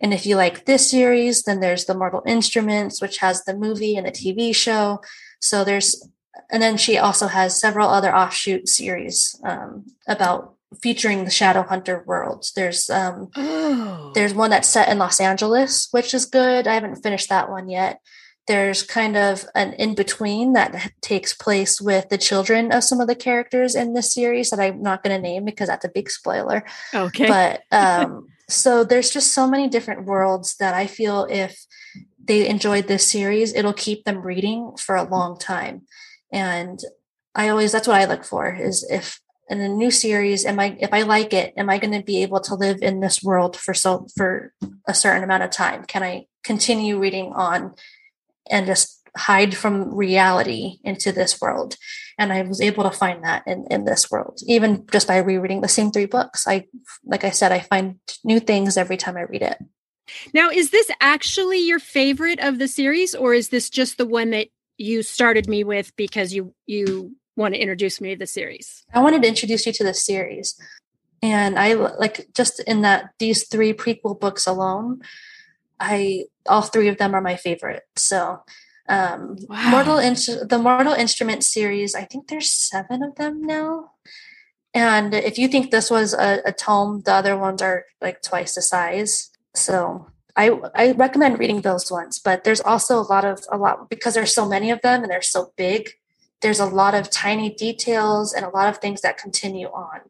and 0.00 0.14
if 0.14 0.24
you 0.24 0.36
like 0.36 0.64
this 0.64 0.90
series, 0.90 1.42
then 1.42 1.60
there's 1.60 1.84
the 1.84 1.94
Mortal 1.94 2.22
Instruments, 2.26 3.02
which 3.02 3.18
has 3.18 3.44
the 3.44 3.54
movie 3.54 3.96
and 3.96 4.06
the 4.06 4.10
TV 4.10 4.54
show. 4.54 5.02
So 5.40 5.62
there's, 5.62 6.08
and 6.50 6.62
then 6.62 6.78
she 6.78 6.96
also 6.96 7.26
has 7.26 7.60
several 7.60 7.88
other 7.88 8.14
offshoot 8.14 8.66
series 8.66 9.38
um, 9.44 9.84
about 10.08 10.54
featuring 10.80 11.24
the 11.24 11.30
Shadow 11.30 11.62
Hunter 11.62 12.02
worlds. 12.06 12.52
There's 12.52 12.88
um, 12.88 13.28
oh. 13.36 14.12
there's 14.14 14.32
one 14.32 14.50
that's 14.50 14.68
set 14.68 14.88
in 14.88 14.98
Los 14.98 15.20
Angeles, 15.20 15.88
which 15.90 16.14
is 16.14 16.24
good. 16.24 16.66
I 16.66 16.74
haven't 16.74 17.02
finished 17.02 17.28
that 17.28 17.50
one 17.50 17.68
yet. 17.68 18.00
There's 18.50 18.82
kind 18.82 19.16
of 19.16 19.44
an 19.54 19.74
in 19.74 19.94
between 19.94 20.54
that 20.54 20.90
takes 21.00 21.32
place 21.32 21.80
with 21.80 22.08
the 22.08 22.18
children 22.18 22.72
of 22.72 22.82
some 22.82 23.00
of 23.00 23.06
the 23.06 23.14
characters 23.14 23.76
in 23.76 23.94
this 23.94 24.12
series 24.12 24.50
that 24.50 24.58
I'm 24.58 24.82
not 24.82 25.04
going 25.04 25.14
to 25.14 25.22
name 25.22 25.44
because 25.44 25.68
that's 25.68 25.84
a 25.84 25.88
big 25.88 26.10
spoiler. 26.10 26.64
Okay, 26.92 27.28
but 27.28 27.62
um, 27.70 28.26
so 28.48 28.82
there's 28.82 29.10
just 29.10 29.32
so 29.32 29.48
many 29.48 29.68
different 29.68 30.04
worlds 30.04 30.56
that 30.56 30.74
I 30.74 30.88
feel 30.88 31.28
if 31.30 31.64
they 32.18 32.48
enjoyed 32.48 32.88
this 32.88 33.06
series, 33.06 33.54
it'll 33.54 33.72
keep 33.72 34.04
them 34.04 34.22
reading 34.22 34.72
for 34.76 34.96
a 34.96 35.08
long 35.08 35.38
time. 35.38 35.82
And 36.32 36.80
I 37.36 37.50
always 37.50 37.70
that's 37.70 37.86
what 37.86 38.00
I 38.00 38.06
look 38.06 38.24
for 38.24 38.52
is 38.52 38.84
if 38.90 39.20
in 39.48 39.60
a 39.60 39.68
new 39.68 39.92
series, 39.92 40.44
am 40.44 40.58
I 40.58 40.76
if 40.80 40.92
I 40.92 41.02
like 41.02 41.32
it, 41.32 41.54
am 41.56 41.70
I 41.70 41.78
going 41.78 41.94
to 41.94 42.04
be 42.04 42.24
able 42.24 42.40
to 42.40 42.56
live 42.56 42.78
in 42.82 42.98
this 42.98 43.22
world 43.22 43.56
for 43.56 43.74
so 43.74 44.08
for 44.16 44.52
a 44.88 44.94
certain 44.94 45.22
amount 45.22 45.44
of 45.44 45.50
time? 45.50 45.84
Can 45.84 46.02
I 46.02 46.26
continue 46.42 46.98
reading 46.98 47.32
on 47.32 47.74
and 48.50 48.66
just 48.66 49.02
hide 49.16 49.56
from 49.56 49.94
reality 49.94 50.78
into 50.84 51.12
this 51.12 51.40
world? 51.40 51.76
and 52.20 52.32
i 52.32 52.42
was 52.42 52.60
able 52.60 52.84
to 52.84 52.90
find 52.90 53.24
that 53.24 53.42
in, 53.46 53.66
in 53.70 53.84
this 53.84 54.10
world. 54.10 54.38
Even 54.46 54.86
just 54.92 55.08
by 55.08 55.16
rereading 55.16 55.62
the 55.62 55.68
same 55.68 55.90
three 55.90 56.06
books 56.06 56.46
i 56.46 56.66
like 57.04 57.24
i 57.24 57.30
said 57.30 57.50
i 57.50 57.58
find 57.58 57.98
new 58.22 58.38
things 58.38 58.76
every 58.76 58.96
time 58.96 59.16
i 59.16 59.22
read 59.22 59.42
it. 59.42 59.58
Now 60.32 60.50
is 60.50 60.70
this 60.70 60.90
actually 61.00 61.58
your 61.58 61.80
favorite 61.80 62.38
of 62.38 62.58
the 62.58 62.68
series 62.68 63.14
or 63.14 63.34
is 63.34 63.48
this 63.48 63.70
just 63.70 63.98
the 63.98 64.06
one 64.06 64.30
that 64.30 64.48
you 64.76 65.02
started 65.02 65.48
me 65.48 65.64
with 65.64 65.96
because 65.96 66.32
you 66.32 66.54
you 66.66 67.16
want 67.36 67.54
to 67.54 67.60
introduce 67.60 68.00
me 68.00 68.10
to 68.10 68.18
the 68.18 68.26
series? 68.26 68.84
I 68.92 69.00
wanted 69.00 69.22
to 69.22 69.28
introduce 69.28 69.66
you 69.66 69.72
to 69.72 69.84
the 69.84 69.94
series. 69.94 70.60
And 71.22 71.58
i 71.58 71.72
like 71.72 72.28
just 72.34 72.60
in 72.60 72.82
that 72.82 73.10
these 73.18 73.48
three 73.48 73.72
prequel 73.72 74.20
books 74.20 74.46
alone 74.46 75.00
i 75.80 76.24
all 76.46 76.62
three 76.62 76.88
of 76.88 76.98
them 76.98 77.14
are 77.14 77.20
my 77.20 77.36
favorite 77.36 77.82
so 77.96 78.40
um, 78.90 79.36
wow. 79.48 79.70
Mortal 79.70 79.98
Inst- 79.98 80.48
the 80.48 80.58
Mortal 80.58 80.92
Instrument 80.92 81.44
series. 81.44 81.94
I 81.94 82.02
think 82.02 82.26
there's 82.26 82.50
seven 82.50 83.04
of 83.04 83.14
them 83.14 83.40
now. 83.40 83.92
And 84.74 85.14
if 85.14 85.38
you 85.38 85.46
think 85.46 85.70
this 85.70 85.90
was 85.90 86.12
a, 86.12 86.40
a 86.44 86.52
tome, 86.52 87.02
the 87.04 87.14
other 87.14 87.36
ones 87.36 87.62
are 87.62 87.84
like 88.00 88.20
twice 88.20 88.56
the 88.56 88.62
size. 88.62 89.30
So 89.54 90.08
I 90.36 90.50
I 90.74 90.90
recommend 90.92 91.38
reading 91.38 91.60
those 91.60 91.90
ones. 91.90 92.18
But 92.18 92.42
there's 92.42 92.60
also 92.60 92.98
a 92.98 93.06
lot 93.06 93.24
of 93.24 93.44
a 93.50 93.56
lot 93.56 93.88
because 93.88 94.14
there's 94.14 94.34
so 94.34 94.48
many 94.48 94.72
of 94.72 94.80
them 94.82 95.02
and 95.02 95.10
they're 95.10 95.22
so 95.22 95.52
big. 95.56 95.90
There's 96.40 96.60
a 96.60 96.66
lot 96.66 96.94
of 96.94 97.10
tiny 97.10 97.54
details 97.54 98.32
and 98.32 98.44
a 98.44 98.50
lot 98.50 98.68
of 98.68 98.78
things 98.78 99.02
that 99.02 99.18
continue 99.18 99.68
on. 99.68 100.00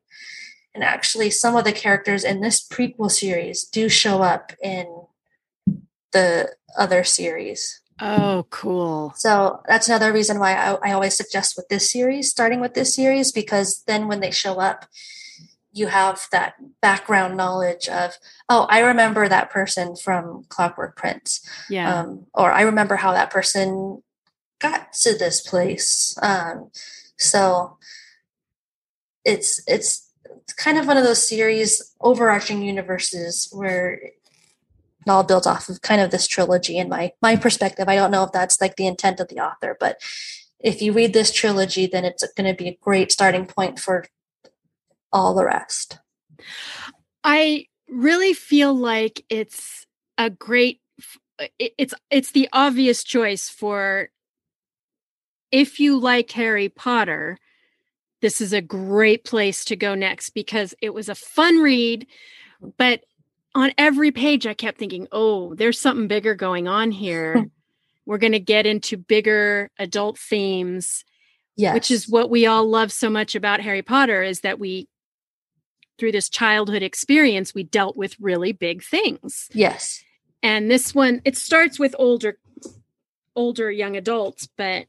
And 0.75 0.83
actually, 0.83 1.29
some 1.29 1.55
of 1.55 1.65
the 1.65 1.73
characters 1.73 2.25
in 2.25 2.41
this 2.41 2.67
prequel 2.67 3.11
series 3.11 3.65
do 3.65 3.91
show 3.91 4.23
up 4.23 4.53
in 4.63 4.87
the 6.13 6.55
other 6.79 7.05
series. 7.05 7.81
Oh, 8.01 8.47
cool. 8.49 9.13
So 9.17 9.61
that's 9.69 9.89
another 9.89 10.13
reason 10.13 10.39
why 10.39 10.55
I, 10.55 10.73
I, 10.83 10.93
always 10.93 11.15
suggest 11.15 11.55
with 11.57 11.69
this 11.69 11.91
series, 11.91 12.31
starting 12.31 12.61
with 12.61 12.73
this 12.73 12.95
series, 12.95 13.31
because 13.31 13.83
then 13.87 14.09
when 14.09 14.21
they 14.21 14.31
show 14.31 14.59
up, 14.59 14.87
you 15.73 15.89
have 15.89 16.27
that 16.33 16.55
background 16.81 17.37
knowledge 17.37 17.89
of, 17.89 18.15
oh, 18.49 18.67
I 18.71 18.81
remember 18.81 19.29
that 19.29 19.51
person 19.51 19.97
from 19.97 20.45
Clockwork 20.49 20.97
Prince. 20.97 21.47
Yeah. 21.69 22.01
Um, 22.01 22.27
or 22.33 22.51
I 22.51 22.63
remember 22.63 22.97
how 22.97 23.13
that 23.13 23.31
person 23.31 24.03
got 24.61 24.93
to 24.95 25.17
this 25.17 25.41
place. 25.41 26.17
Um, 26.23 26.71
so 27.19 27.77
it's 29.25 29.63
it's 29.67 30.11
kind 30.57 30.79
of 30.79 30.87
one 30.87 30.97
of 30.97 31.05
those 31.05 31.27
series 31.27 31.95
overarching 32.01 32.63
universes 32.63 33.49
where 33.53 34.01
all 35.09 35.23
built 35.23 35.47
off 35.47 35.69
of 35.69 35.81
kind 35.83 36.01
of 36.01 36.11
this 36.11 36.27
trilogy 36.27 36.77
in 36.77 36.89
my 36.89 37.13
my 37.23 37.37
perspective. 37.37 37.89
I 37.89 37.95
don't 37.95 38.11
know 38.11 38.25
if 38.25 38.33
that's 38.33 38.61
like 38.61 38.77
the 38.77 38.87
intent 38.87 39.21
of 39.21 39.29
the 39.29 39.41
author, 39.41 39.77
but 39.79 40.01
if 40.59 40.83
you 40.83 40.93
read 40.93 41.13
this 41.13 41.33
trilogy, 41.33 41.87
then 41.87 42.05
it's 42.05 42.27
going 42.35 42.55
to 42.55 42.57
be 42.57 42.69
a 42.69 42.79
great 42.81 43.11
starting 43.11 43.47
point 43.47 43.79
for 43.79 44.07
all 45.13 45.35
the 45.35 45.45
rest. 45.45 45.99
I 47.25 47.67
really 47.89 48.35
feel 48.35 48.75
like 48.75 49.25
it's 49.29 49.87
a 50.19 50.31
great 50.31 50.81
it's 51.59 51.95
it's 52.11 52.33
the 52.33 52.49
obvious 52.53 53.03
choice 53.03 53.49
for 53.49 54.11
if 55.51 55.81
you 55.81 55.99
like 55.99 56.31
Harry 56.33 56.69
Potter, 56.69 57.39
this 58.21 58.41
is 58.41 58.53
a 58.53 58.61
great 58.61 59.25
place 59.25 59.65
to 59.65 59.77
go 59.77 59.95
next 59.95 60.31
because 60.31 60.75
it 60.81 60.95
was 60.95 61.09
a 61.09 61.15
fun 61.15 61.59
read, 61.59 62.07
but 62.77 63.01
on 63.55 63.73
every 63.79 64.11
page 64.11 64.47
I 64.47 64.55
kept 64.55 64.79
thinking, 64.79 65.09
"Oh, 65.13 65.55
there's 65.55 65.79
something 65.81 66.09
bigger 66.09 66.35
going 66.35 66.69
on 66.69 66.91
here." 66.91 67.47
We're 68.07 68.19
going 68.19 68.33
to 68.33 68.41
get 68.41 68.67
into 68.67 68.97
bigger 68.97 69.71
adult 69.79 70.19
themes. 70.19 71.05
Yes. 71.57 71.75
Which 71.75 71.91
is 71.91 72.09
what 72.09 72.31
we 72.31 72.47
all 72.47 72.69
love 72.69 72.91
so 72.91 73.11
much 73.11 73.35
about 73.35 73.61
Harry 73.61 73.83
Potter 73.83 74.23
is 74.23 74.41
that 74.41 74.59
we 74.59 74.89
through 75.99 76.13
this 76.13 76.31
childhood 76.31 76.83
experience 76.83 77.55
we 77.55 77.63
dealt 77.63 77.97
with 77.97 78.19
really 78.19 78.53
big 78.53 78.83
things. 78.83 79.49
Yes. 79.53 80.03
And 80.43 80.71
this 80.71 80.95
one 80.95 81.21
it 81.25 81.37
starts 81.37 81.79
with 81.79 81.95
older 81.99 82.39
older 83.37 83.71
young 83.71 83.97
adults, 83.97 84.49
but 84.57 84.87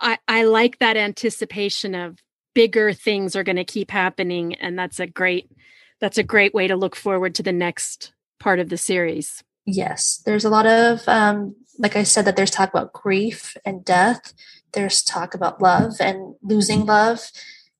I, 0.00 0.18
I 0.28 0.44
like 0.44 0.78
that 0.78 0.96
anticipation 0.96 1.94
of 1.94 2.18
bigger 2.54 2.92
things 2.92 3.36
are 3.36 3.44
going 3.44 3.56
to 3.56 3.64
keep 3.64 3.90
happening. 3.90 4.54
And 4.54 4.78
that's 4.78 5.00
a 5.00 5.06
great, 5.06 5.50
that's 6.00 6.18
a 6.18 6.22
great 6.22 6.54
way 6.54 6.66
to 6.66 6.76
look 6.76 6.96
forward 6.96 7.34
to 7.36 7.42
the 7.42 7.52
next 7.52 8.12
part 8.38 8.58
of 8.58 8.68
the 8.68 8.78
series. 8.78 9.42
Yes. 9.66 10.22
There's 10.24 10.44
a 10.44 10.50
lot 10.50 10.66
of, 10.66 11.06
um, 11.06 11.54
like 11.78 11.96
I 11.96 12.02
said, 12.02 12.24
that 12.24 12.36
there's 12.36 12.50
talk 12.50 12.70
about 12.70 12.92
grief 12.92 13.56
and 13.64 13.84
death. 13.84 14.32
There's 14.72 15.02
talk 15.02 15.34
about 15.34 15.60
love 15.60 15.94
and 16.00 16.34
losing 16.42 16.86
love 16.86 17.30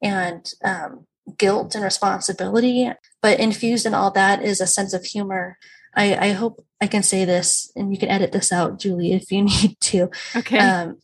and 0.03 0.49
um, 0.65 1.07
guilt 1.37 1.75
and 1.75 1.85
responsibility. 1.85 2.91
But 3.23 3.41
infused 3.41 3.87
in 3.87 3.95
all 3.95 4.11
that 4.13 4.43
is 4.43 4.61
a 4.61 4.67
sense 4.67 4.93
of 4.93 5.05
humor. 5.05 5.59
I, 5.95 6.29
I 6.29 6.33
hope 6.33 6.65
I 6.81 6.87
can 6.87 7.03
say 7.03 7.25
this, 7.25 7.73
and 7.75 7.93
you 7.93 7.99
can 7.99 8.09
edit 8.09 8.33
this 8.33 8.53
out, 8.53 8.79
Julie, 8.79 9.13
if 9.13 9.33
you 9.33 9.43
need 9.45 9.77
to. 9.81 10.11
Okay. 10.37 10.59
Um, 10.59 10.99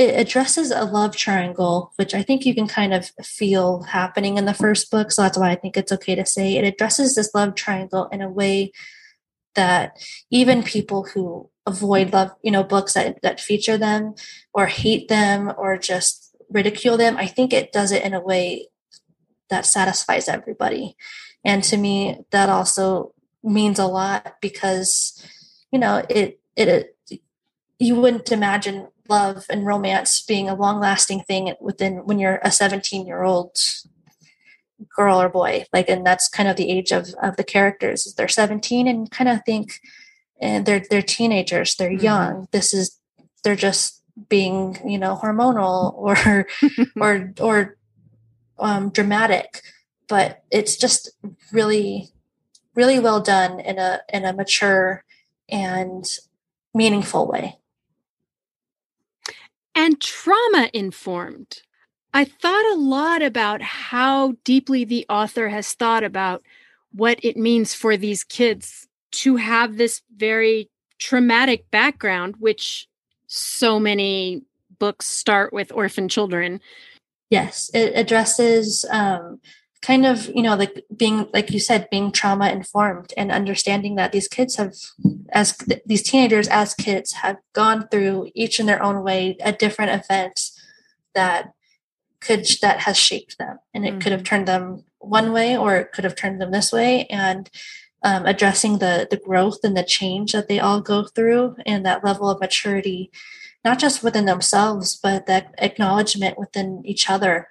it 0.00 0.18
addresses 0.18 0.70
a 0.70 0.86
love 0.86 1.14
triangle, 1.14 1.92
which 1.96 2.14
I 2.14 2.22
think 2.22 2.46
you 2.46 2.54
can 2.54 2.66
kind 2.66 2.94
of 2.94 3.10
feel 3.22 3.82
happening 3.82 4.38
in 4.38 4.46
the 4.46 4.54
first 4.54 4.90
book. 4.90 5.12
So 5.12 5.20
that's 5.20 5.36
why 5.36 5.50
I 5.50 5.56
think 5.56 5.76
it's 5.76 5.92
okay 5.92 6.14
to 6.14 6.24
say 6.24 6.56
it 6.56 6.64
addresses 6.64 7.14
this 7.14 7.34
love 7.34 7.54
triangle 7.54 8.08
in 8.10 8.22
a 8.22 8.30
way 8.30 8.72
that 9.56 9.98
even 10.30 10.62
people 10.62 11.04
who 11.04 11.50
avoid 11.66 12.14
love, 12.14 12.30
you 12.40 12.50
know, 12.50 12.64
books 12.64 12.94
that, 12.94 13.20
that 13.20 13.40
feature 13.40 13.76
them 13.76 14.14
or 14.54 14.64
hate 14.64 15.08
them 15.08 15.52
or 15.58 15.76
just 15.76 16.34
ridicule 16.48 16.96
them, 16.96 17.18
I 17.18 17.26
think 17.26 17.52
it 17.52 17.70
does 17.70 17.92
it 17.92 18.02
in 18.02 18.14
a 18.14 18.22
way 18.22 18.68
that 19.50 19.66
satisfies 19.66 20.30
everybody. 20.30 20.96
And 21.44 21.62
to 21.64 21.76
me, 21.76 22.20
that 22.30 22.48
also 22.48 23.12
means 23.44 23.78
a 23.78 23.84
lot 23.84 24.36
because, 24.40 25.22
you 25.70 25.78
know, 25.78 26.02
it, 26.08 26.40
it, 26.56 26.96
you 27.78 27.96
wouldn't 27.96 28.32
imagine 28.32 28.88
love 29.10 29.44
and 29.50 29.66
romance 29.66 30.22
being 30.22 30.48
a 30.48 30.54
long 30.54 30.80
lasting 30.80 31.20
thing 31.20 31.52
within 31.60 32.06
when 32.06 32.18
you're 32.18 32.40
a 32.42 32.50
17 32.50 33.06
year 33.06 33.22
old 33.22 33.56
girl 34.96 35.20
or 35.20 35.28
boy 35.28 35.64
like 35.74 35.90
and 35.90 36.06
that's 36.06 36.28
kind 36.28 36.48
of 36.48 36.56
the 36.56 36.70
age 36.70 36.90
of 36.90 37.14
of 37.22 37.36
the 37.36 37.44
characters 37.44 38.14
they're 38.16 38.28
17 38.28 38.88
and 38.88 39.10
kind 39.10 39.28
of 39.28 39.44
think 39.44 39.72
and 40.40 40.66
they're 40.66 40.82
they're 40.90 41.02
teenagers 41.02 41.74
they're 41.76 41.90
mm-hmm. 41.90 42.04
young. 42.04 42.48
This 42.50 42.72
is 42.72 42.98
they're 43.44 43.56
just 43.56 44.02
being 44.28 44.78
you 44.86 44.98
know 44.98 45.18
hormonal 45.20 45.94
or 45.96 46.46
or 47.00 47.32
or 47.40 47.76
um, 48.58 48.90
dramatic. 48.90 49.62
But 50.08 50.42
it's 50.50 50.76
just 50.76 51.10
really 51.52 52.08
really 52.74 52.98
well 52.98 53.20
done 53.20 53.60
in 53.60 53.78
a 53.78 54.00
in 54.12 54.24
a 54.24 54.32
mature 54.32 55.04
and 55.48 56.04
meaningful 56.74 57.26
way 57.26 57.58
and 59.74 60.00
trauma 60.00 60.70
informed. 60.72 61.62
I 62.12 62.24
thought 62.24 62.74
a 62.74 62.78
lot 62.78 63.22
about 63.22 63.62
how 63.62 64.34
deeply 64.44 64.84
the 64.84 65.06
author 65.08 65.48
has 65.48 65.72
thought 65.72 66.02
about 66.02 66.42
what 66.92 67.24
it 67.24 67.36
means 67.36 67.72
for 67.72 67.96
these 67.96 68.24
kids 68.24 68.88
to 69.12 69.36
have 69.36 69.76
this 69.76 70.02
very 70.16 70.68
traumatic 70.98 71.70
background, 71.70 72.34
which 72.38 72.88
so 73.26 73.78
many 73.78 74.42
books 74.78 75.06
start 75.06 75.52
with 75.52 75.72
orphan 75.72 76.08
children. 76.08 76.60
Yes, 77.30 77.70
it 77.72 77.92
addresses 77.94 78.84
um, 78.90 79.40
kind 79.82 80.04
of 80.04 80.26
you 80.26 80.42
know 80.42 80.54
like 80.54 80.84
being 80.94 81.26
like 81.32 81.50
you 81.50 81.58
said 81.58 81.88
being 81.90 82.12
trauma 82.12 82.50
informed 82.50 83.14
and 83.16 83.32
understanding 83.32 83.94
that 83.94 84.12
these 84.12 84.28
kids 84.28 84.56
have 84.56 84.74
as 85.32 85.56
these 85.86 86.02
teenagers 86.02 86.48
as 86.48 86.74
kids 86.74 87.12
have 87.12 87.38
gone 87.54 87.88
through 87.88 88.30
each 88.34 88.60
in 88.60 88.66
their 88.66 88.82
own 88.82 89.02
way 89.02 89.36
a 89.40 89.52
different 89.52 89.90
event 89.90 90.50
that 91.14 91.52
could 92.20 92.46
that 92.60 92.80
has 92.80 92.98
shaped 92.98 93.38
them 93.38 93.58
and 93.72 93.86
it 93.86 93.90
mm-hmm. 93.90 93.98
could 94.00 94.12
have 94.12 94.20
mm-hmm. 94.20 94.36
turned 94.36 94.48
them 94.48 94.84
one 94.98 95.32
way 95.32 95.56
or 95.56 95.76
it 95.76 95.92
could 95.92 96.04
have 96.04 96.16
turned 96.16 96.40
them 96.40 96.50
this 96.50 96.72
way 96.72 97.06
and 97.06 97.50
um, 98.02 98.26
addressing 98.26 98.78
the 98.78 99.08
the 99.10 99.16
growth 99.16 99.60
and 99.64 99.76
the 99.76 99.82
change 99.82 100.32
that 100.32 100.48
they 100.48 100.60
all 100.60 100.82
go 100.82 101.04
through 101.04 101.56
and 101.64 101.86
that 101.86 102.04
level 102.04 102.28
of 102.28 102.40
maturity 102.40 103.10
not 103.64 103.78
just 103.78 104.02
within 104.02 104.26
themselves 104.26 104.98
but 105.02 105.26
that 105.26 105.54
acknowledgement 105.56 106.38
within 106.38 106.82
each 106.84 107.08
other 107.08 107.48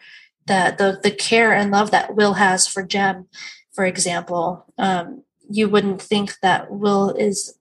the 0.49 0.75
the 0.77 0.99
the 1.09 1.15
care 1.15 1.53
and 1.53 1.71
love 1.71 1.91
that 1.91 2.15
Will 2.15 2.33
has 2.33 2.67
for 2.67 2.83
Jem, 2.83 3.27
for 3.71 3.85
example, 3.85 4.65
um, 4.77 5.23
you 5.49 5.69
wouldn't 5.69 6.01
think 6.01 6.33
that 6.41 6.71
Will 6.71 7.11
is 7.11 7.55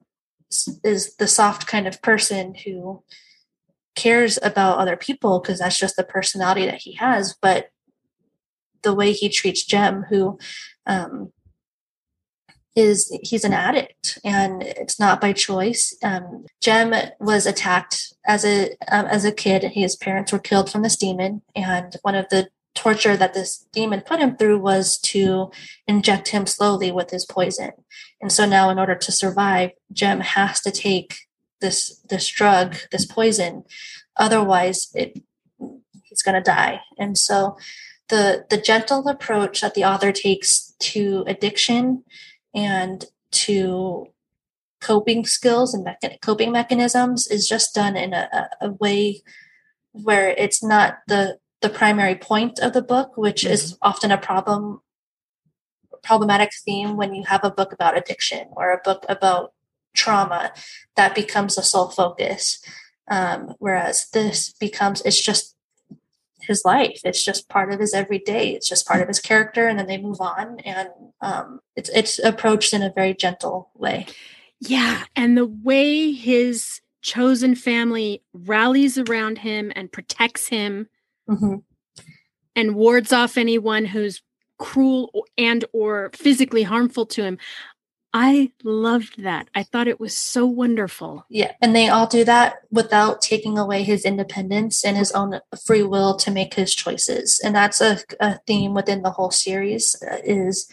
is 0.82 1.14
the 1.16 1.28
soft 1.28 1.66
kind 1.66 1.86
of 1.86 2.02
person 2.02 2.54
who 2.64 3.02
cares 3.94 4.38
about 4.42 4.78
other 4.78 4.96
people 4.96 5.38
because 5.38 5.58
that's 5.58 5.78
just 5.78 5.96
the 5.96 6.02
personality 6.02 6.64
that 6.64 6.82
he 6.82 6.94
has. 6.94 7.36
But 7.40 7.70
the 8.82 8.94
way 8.94 9.12
he 9.12 9.28
treats 9.28 9.64
Jem, 9.64 10.04
who 10.08 10.38
um, 10.86 11.32
is 12.74 13.14
he's 13.22 13.44
an 13.44 13.52
addict 13.52 14.18
and 14.24 14.62
it's 14.62 14.98
not 14.98 15.20
by 15.20 15.32
choice. 15.32 15.94
Um, 16.02 16.46
Jem 16.62 16.94
was 17.20 17.44
attacked 17.44 18.14
as 18.26 18.46
a 18.46 18.70
um, 18.90 19.04
as 19.06 19.26
a 19.26 19.32
kid. 19.32 19.62
His 19.64 19.94
parents 19.96 20.32
were 20.32 20.38
killed 20.38 20.70
from 20.70 20.82
this 20.82 20.96
demon, 20.96 21.42
and 21.54 21.94
one 22.02 22.14
of 22.14 22.28
the 22.30 22.48
torture 22.74 23.16
that 23.16 23.34
this 23.34 23.66
demon 23.72 24.02
put 24.02 24.20
him 24.20 24.36
through 24.36 24.58
was 24.58 24.98
to 24.98 25.50
inject 25.86 26.28
him 26.28 26.46
slowly 26.46 26.92
with 26.92 27.10
his 27.10 27.24
poison. 27.24 27.72
And 28.20 28.32
so 28.32 28.46
now 28.46 28.70
in 28.70 28.78
order 28.78 28.94
to 28.94 29.12
survive, 29.12 29.70
Jem 29.92 30.20
has 30.20 30.60
to 30.60 30.70
take 30.70 31.16
this 31.60 32.00
this 32.08 32.28
drug, 32.28 32.76
this 32.92 33.04
poison. 33.04 33.64
Otherwise 34.16 34.90
it 34.94 35.20
he's 36.04 36.22
gonna 36.22 36.42
die. 36.42 36.80
And 36.98 37.18
so 37.18 37.56
the 38.08 38.46
the 38.48 38.58
gentle 38.58 39.08
approach 39.08 39.60
that 39.60 39.74
the 39.74 39.84
author 39.84 40.12
takes 40.12 40.74
to 40.80 41.24
addiction 41.26 42.04
and 42.54 43.04
to 43.30 44.06
coping 44.80 45.26
skills 45.26 45.74
and 45.74 45.88
coping 46.22 46.52
mechanisms 46.52 47.26
is 47.26 47.48
just 47.48 47.74
done 47.74 47.96
in 47.96 48.14
a, 48.14 48.48
a 48.60 48.70
way 48.70 49.22
where 49.92 50.30
it's 50.30 50.62
not 50.62 50.98
the 51.08 51.38
the 51.60 51.68
primary 51.68 52.14
point 52.14 52.58
of 52.58 52.72
the 52.72 52.82
book, 52.82 53.16
which 53.16 53.42
mm-hmm. 53.42 53.52
is 53.52 53.76
often 53.82 54.10
a 54.10 54.18
problem 54.18 54.80
problematic 56.02 56.50
theme 56.64 56.96
when 56.96 57.12
you 57.12 57.24
have 57.24 57.44
a 57.44 57.50
book 57.50 57.72
about 57.72 57.98
addiction 57.98 58.46
or 58.52 58.70
a 58.70 58.80
book 58.84 59.04
about 59.08 59.52
trauma 59.94 60.52
that 60.96 61.14
becomes 61.14 61.56
the 61.56 61.62
sole 61.62 61.88
focus. 61.88 62.62
Um, 63.10 63.54
whereas 63.58 64.08
this 64.12 64.52
becomes 64.60 65.00
it's 65.02 65.20
just 65.20 65.56
his 66.40 66.64
life. 66.64 67.00
It's 67.04 67.24
just 67.24 67.48
part 67.48 67.72
of 67.72 67.80
his 67.80 67.94
everyday. 67.94 68.50
It's 68.50 68.68
just 68.68 68.86
part 68.86 69.02
of 69.02 69.08
his 69.08 69.20
character 69.20 69.66
and 69.66 69.78
then 69.78 69.86
they 69.86 69.98
move 69.98 70.20
on 70.20 70.60
and 70.60 70.88
um, 71.20 71.60
it's 71.76 71.90
it's 71.90 72.18
approached 72.18 72.72
in 72.72 72.82
a 72.82 72.92
very 72.92 73.14
gentle 73.14 73.70
way. 73.74 74.06
Yeah 74.60 75.04
and 75.16 75.36
the 75.36 75.46
way 75.46 76.12
his 76.12 76.80
chosen 77.02 77.54
family 77.54 78.22
rallies 78.32 78.98
around 78.98 79.38
him 79.38 79.72
and 79.74 79.92
protects 79.92 80.48
him 80.48 80.88
mm-hmm. 81.28 81.56
and 82.56 82.74
wards 82.74 83.12
off 83.12 83.36
anyone 83.36 83.84
who's 83.84 84.22
cruel 84.58 85.24
and 85.36 85.64
or 85.72 86.10
physically 86.14 86.64
harmful 86.64 87.06
to 87.06 87.22
him. 87.22 87.38
I 88.14 88.52
loved 88.64 89.22
that. 89.22 89.48
I 89.54 89.62
thought 89.62 89.86
it 89.86 90.00
was 90.00 90.16
so 90.16 90.46
wonderful. 90.46 91.26
Yeah 91.28 91.52
and 91.60 91.76
they 91.76 91.88
all 91.88 92.06
do 92.06 92.24
that 92.24 92.60
without 92.70 93.20
taking 93.20 93.58
away 93.58 93.82
his 93.82 94.04
independence 94.04 94.84
and 94.84 94.96
his 94.96 95.12
own 95.12 95.40
free 95.66 95.82
will 95.82 96.16
to 96.16 96.30
make 96.30 96.54
his 96.54 96.74
choices. 96.74 97.38
And 97.44 97.54
that's 97.54 97.80
a, 97.80 97.98
a 98.18 98.38
theme 98.46 98.74
within 98.74 99.02
the 99.02 99.10
whole 99.10 99.30
series 99.30 99.94
uh, 100.02 100.16
is 100.24 100.68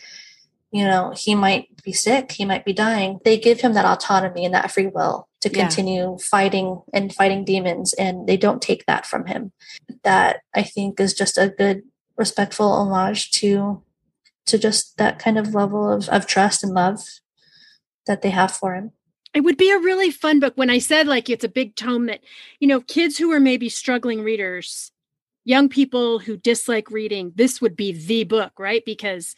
you 0.76 0.84
know 0.84 1.14
he 1.16 1.36
might 1.36 1.70
be 1.84 1.94
sick 1.94 2.34
he 2.34 2.44
might 2.44 2.66
be 2.66 2.74
dying 2.74 3.20
they 3.24 3.38
give 3.38 3.62
him 3.62 3.74
that 3.74 3.86
autonomy 3.86 4.44
and 4.44 4.54
that 4.54 4.70
free 4.70 4.88
will 4.88 5.28
to 5.46 5.50
continue 5.50 6.12
yeah. 6.12 6.18
fighting 6.20 6.82
and 6.92 7.14
fighting 7.14 7.46
demons 7.46 7.94
and 7.94 8.28
they 8.28 8.36
don't 8.36 8.64
take 8.64 8.84
that 8.88 9.06
from 9.06 9.28
him. 9.28 9.52
That 10.04 10.42
i 10.56 10.64
think 10.64 11.00
is 11.00 11.14
just 11.14 11.38
a 11.38 11.50
good 11.50 11.84
respectful 12.18 12.68
homage 12.68 13.32
to 13.40 13.84
to 14.48 14.58
just 14.58 14.98
that 14.98 15.18
kind 15.18 15.38
of 15.38 15.54
level 15.54 15.92
of, 15.92 16.10
of 16.10 16.28
trust 16.28 16.64
and 16.64 16.74
love 16.74 17.00
that 18.06 18.22
they 18.22 18.30
have 18.30 18.52
for 18.52 18.76
him. 18.76 18.92
It 19.34 19.42
would 19.42 19.58
be 19.58 19.72
a 19.72 19.80
really 19.80 20.12
fun 20.12 20.40
book 20.40 20.54
when 20.56 20.70
i 20.70 20.80
said 20.80 21.08
like 21.08 21.30
it's 21.30 21.44
a 21.44 21.50
big 21.50 21.76
tome 21.76 22.08
that 22.08 22.22
you 22.60 22.68
know 22.68 22.82
kids 22.82 23.18
who 23.18 23.32
are 23.32 23.40
maybe 23.40 23.70
struggling 23.70 24.24
readers 24.24 24.92
young 25.44 25.70
people 25.70 26.18
who 26.18 26.38
dislike 26.38 26.90
reading 26.90 27.32
this 27.36 27.62
would 27.62 27.76
be 27.76 27.92
the 27.92 28.24
book 28.24 28.54
right? 28.58 28.84
Because 28.84 29.36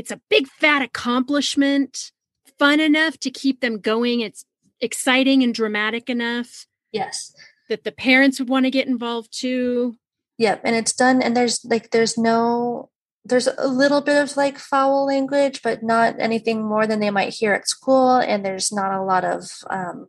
it's 0.00 0.10
a 0.10 0.20
big 0.30 0.48
fat 0.48 0.82
accomplishment 0.82 2.10
fun 2.58 2.80
enough 2.80 3.18
to 3.18 3.30
keep 3.30 3.60
them 3.60 3.78
going 3.78 4.20
it's 4.20 4.44
exciting 4.80 5.42
and 5.42 5.54
dramatic 5.54 6.08
enough 6.08 6.66
yes 6.90 7.34
that 7.68 7.84
the 7.84 7.92
parents 7.92 8.38
would 8.38 8.48
want 8.48 8.64
to 8.64 8.70
get 8.70 8.88
involved 8.88 9.28
too 9.30 9.96
yep 10.38 10.60
and 10.64 10.74
it's 10.74 10.94
done 10.94 11.20
and 11.20 11.36
there's 11.36 11.64
like 11.64 11.90
there's 11.90 12.16
no 12.16 12.90
there's 13.24 13.48
a 13.58 13.68
little 13.68 14.00
bit 14.00 14.20
of 14.22 14.36
like 14.36 14.58
foul 14.58 15.06
language, 15.06 15.60
but 15.62 15.82
not 15.82 16.16
anything 16.18 16.64
more 16.64 16.86
than 16.86 17.00
they 17.00 17.10
might 17.10 17.34
hear 17.34 17.52
at 17.52 17.68
school. 17.68 18.16
And 18.16 18.44
there's 18.44 18.72
not 18.72 18.92
a 18.92 19.02
lot 19.02 19.24
of 19.24 19.50
um, 19.68 20.08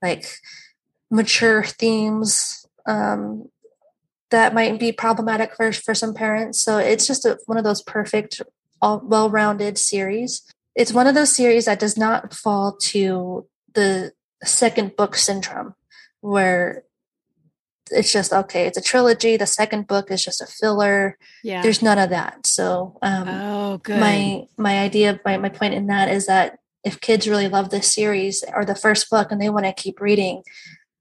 like 0.00 0.26
mature 1.10 1.64
themes 1.64 2.66
um, 2.86 3.48
that 4.30 4.54
might 4.54 4.78
be 4.78 4.92
problematic 4.92 5.54
for, 5.54 5.72
for 5.72 5.94
some 5.94 6.14
parents. 6.14 6.60
So 6.60 6.78
it's 6.78 7.06
just 7.06 7.24
a, 7.24 7.38
one 7.46 7.58
of 7.58 7.64
those 7.64 7.82
perfect, 7.82 8.40
all 8.80 9.00
well-rounded 9.04 9.78
series. 9.78 10.42
It's 10.74 10.92
one 10.92 11.06
of 11.06 11.14
those 11.14 11.34
series 11.34 11.64
that 11.64 11.78
does 11.78 11.96
not 11.96 12.34
fall 12.34 12.76
to 12.82 13.46
the 13.74 14.12
second 14.44 14.96
book 14.96 15.16
syndrome 15.16 15.74
where 16.20 16.84
it's 17.90 18.12
just 18.12 18.32
okay 18.32 18.66
it's 18.66 18.76
a 18.76 18.82
trilogy 18.82 19.36
the 19.36 19.46
second 19.46 19.86
book 19.86 20.10
is 20.10 20.24
just 20.24 20.40
a 20.40 20.46
filler. 20.46 21.16
Yeah. 21.42 21.62
There's 21.62 21.82
none 21.82 21.98
of 21.98 22.10
that. 22.10 22.46
So 22.46 22.98
um 23.02 23.28
oh 23.28 23.78
good. 23.78 24.00
my 24.00 24.46
my 24.56 24.80
idea 24.80 25.20
my, 25.24 25.36
my 25.38 25.48
point 25.48 25.74
in 25.74 25.86
that 25.86 26.08
is 26.08 26.26
that 26.26 26.58
if 26.84 27.00
kids 27.00 27.28
really 27.28 27.48
love 27.48 27.70
this 27.70 27.92
series 27.92 28.44
or 28.54 28.64
the 28.64 28.74
first 28.74 29.08
book 29.10 29.30
and 29.30 29.40
they 29.40 29.50
want 29.50 29.66
to 29.66 29.72
keep 29.72 30.00
reading 30.00 30.42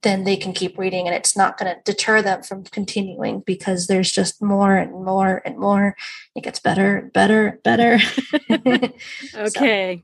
then 0.02 0.24
they 0.24 0.38
can 0.38 0.54
keep 0.54 0.78
reading 0.78 1.08
and 1.08 1.16
it's 1.16 1.36
not 1.36 1.58
going 1.58 1.74
to 1.74 1.82
deter 1.84 2.22
them 2.22 2.44
from 2.44 2.64
continuing 2.64 3.40
because 3.42 3.88
there's 3.88 4.12
just 4.12 4.42
more 4.42 4.76
and 4.76 4.92
more 4.92 5.42
and 5.46 5.58
more 5.58 5.96
it 6.36 6.44
gets 6.44 6.60
better 6.60 6.98
and 6.98 7.14
better 7.14 7.48
and 7.48 7.64
better 7.64 8.00
okay 9.36 10.04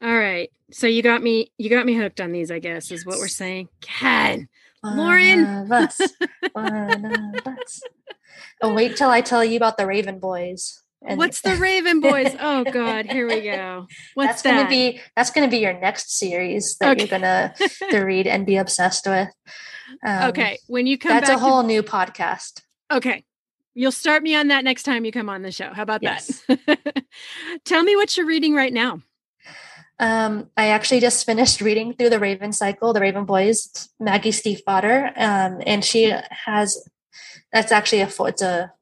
so. 0.00 0.08
all 0.08 0.16
right 0.16 0.50
so 0.70 0.86
you 0.86 1.02
got 1.02 1.22
me 1.22 1.52
you 1.58 1.68
got 1.68 1.84
me 1.84 1.94
hooked 1.94 2.20
on 2.20 2.32
these 2.32 2.50
i 2.50 2.58
guess 2.58 2.90
is 2.90 3.04
what 3.04 3.18
we're 3.18 3.28
saying 3.28 3.68
Ken. 3.80 4.48
One 4.82 4.96
Lauren. 4.96 5.46
Of 5.46 5.72
us. 5.72 6.00
One 6.52 7.04
of 7.04 7.46
us. 7.46 7.82
Oh, 8.60 8.74
wait 8.74 8.96
till 8.96 9.10
I 9.10 9.20
tell 9.20 9.44
you 9.44 9.56
about 9.56 9.76
the 9.76 9.86
Raven 9.86 10.18
Boys. 10.18 10.81
And 11.06 11.18
What's 11.18 11.40
the 11.42 11.56
Raven 11.56 12.00
Boys? 12.00 12.34
Oh 12.40 12.64
God, 12.64 13.06
here 13.06 13.26
we 13.26 13.40
go. 13.40 13.86
What's 14.14 14.28
that's 14.28 14.42
that? 14.42 14.56
gonna 14.56 14.68
be 14.68 15.00
that's 15.16 15.30
gonna 15.30 15.48
be 15.48 15.58
your 15.58 15.78
next 15.78 16.18
series 16.18 16.76
that 16.78 16.92
okay. 16.92 17.00
you're 17.00 17.08
gonna 17.08 17.54
to 17.90 18.00
read 18.00 18.26
and 18.26 18.46
be 18.46 18.56
obsessed 18.56 19.06
with. 19.06 19.28
Um, 20.04 20.30
okay, 20.30 20.58
when 20.66 20.86
you 20.86 20.98
come, 20.98 21.12
that's 21.12 21.28
a 21.28 21.38
whole 21.38 21.62
to... 21.62 21.66
new 21.66 21.82
podcast. 21.82 22.62
Okay, 22.90 23.24
you'll 23.74 23.92
start 23.92 24.22
me 24.22 24.34
on 24.34 24.48
that 24.48 24.64
next 24.64 24.84
time 24.84 25.04
you 25.04 25.12
come 25.12 25.28
on 25.28 25.42
the 25.42 25.52
show. 25.52 25.72
How 25.72 25.82
about 25.82 26.02
yes. 26.02 26.42
that? 26.48 27.04
Tell 27.64 27.82
me 27.82 27.96
what 27.96 28.16
you're 28.16 28.26
reading 28.26 28.54
right 28.54 28.72
now. 28.72 29.00
Um, 29.98 30.50
I 30.56 30.68
actually 30.68 31.00
just 31.00 31.24
finished 31.24 31.60
reading 31.60 31.94
through 31.94 32.10
the 32.10 32.18
Raven 32.18 32.52
cycle, 32.52 32.92
the 32.92 33.00
Raven 33.00 33.24
Boys, 33.24 33.88
Maggie 34.00 34.30
Stiefvater, 34.30 35.12
um, 35.16 35.62
and 35.66 35.84
she 35.84 36.12
has. 36.30 36.88
That's 37.52 37.70
actually 37.70 38.00
a 38.00 38.10
it's 38.24 38.42
a 38.42 38.72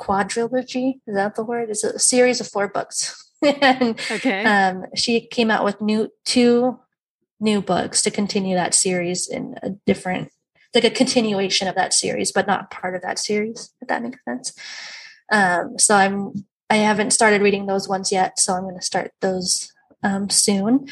quadrilogy. 0.00 1.00
Is 1.06 1.14
that 1.14 1.34
the 1.34 1.44
word? 1.44 1.70
It's 1.70 1.84
a 1.84 1.98
series 1.98 2.40
of 2.40 2.48
four 2.48 2.68
books. 2.68 3.30
and, 3.42 4.00
okay. 4.10 4.44
Um, 4.44 4.86
she 4.94 5.26
came 5.26 5.50
out 5.50 5.64
with 5.64 5.80
new 5.80 6.10
two 6.24 6.78
new 7.40 7.62
books 7.62 8.02
to 8.02 8.10
continue 8.10 8.56
that 8.56 8.74
series 8.74 9.28
in 9.28 9.54
a 9.62 9.70
different, 9.86 10.30
like 10.74 10.84
a 10.84 10.90
continuation 10.90 11.68
of 11.68 11.76
that 11.76 11.92
series, 11.92 12.32
but 12.32 12.48
not 12.48 12.70
part 12.70 12.96
of 12.96 13.02
that 13.02 13.18
series. 13.18 13.70
If 13.80 13.88
that 13.88 14.02
makes 14.02 14.18
sense. 14.24 14.52
Um, 15.30 15.78
so 15.78 15.94
I'm 15.94 16.32
I 16.70 16.76
haven't 16.76 17.12
started 17.12 17.42
reading 17.42 17.66
those 17.66 17.88
ones 17.88 18.12
yet, 18.12 18.38
so 18.38 18.54
I'm 18.54 18.62
going 18.62 18.76
to 18.76 18.82
start 18.82 19.12
those 19.20 19.72
um, 20.02 20.28
soon. 20.28 20.88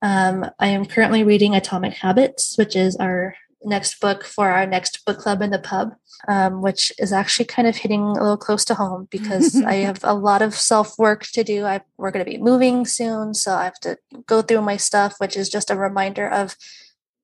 Um, 0.00 0.46
I 0.58 0.68
am 0.68 0.84
currently 0.84 1.22
reading 1.22 1.54
Atomic 1.54 1.94
Habits, 1.94 2.58
which 2.58 2.74
is 2.74 2.96
our 2.96 3.36
next 3.64 4.00
book 4.00 4.24
for 4.24 4.50
our 4.50 4.66
next 4.66 5.04
book 5.04 5.18
club 5.18 5.42
in 5.42 5.50
the 5.50 5.58
pub, 5.58 5.94
um, 6.28 6.62
which 6.62 6.92
is 6.98 7.12
actually 7.12 7.44
kind 7.44 7.68
of 7.68 7.76
hitting 7.76 8.02
a 8.02 8.12
little 8.12 8.36
close 8.36 8.64
to 8.66 8.74
home 8.74 9.08
because 9.10 9.60
I 9.64 9.74
have 9.76 10.00
a 10.02 10.14
lot 10.14 10.42
of 10.42 10.54
self 10.54 10.98
work 10.98 11.26
to 11.32 11.44
do. 11.44 11.64
I, 11.64 11.80
we're 11.96 12.10
going 12.10 12.24
to 12.24 12.30
be 12.30 12.38
moving 12.38 12.84
soon, 12.86 13.34
so 13.34 13.54
I 13.54 13.64
have 13.64 13.80
to 13.80 13.98
go 14.26 14.42
through 14.42 14.62
my 14.62 14.76
stuff, 14.76 15.16
which 15.18 15.36
is 15.36 15.48
just 15.48 15.70
a 15.70 15.76
reminder 15.76 16.28
of 16.28 16.56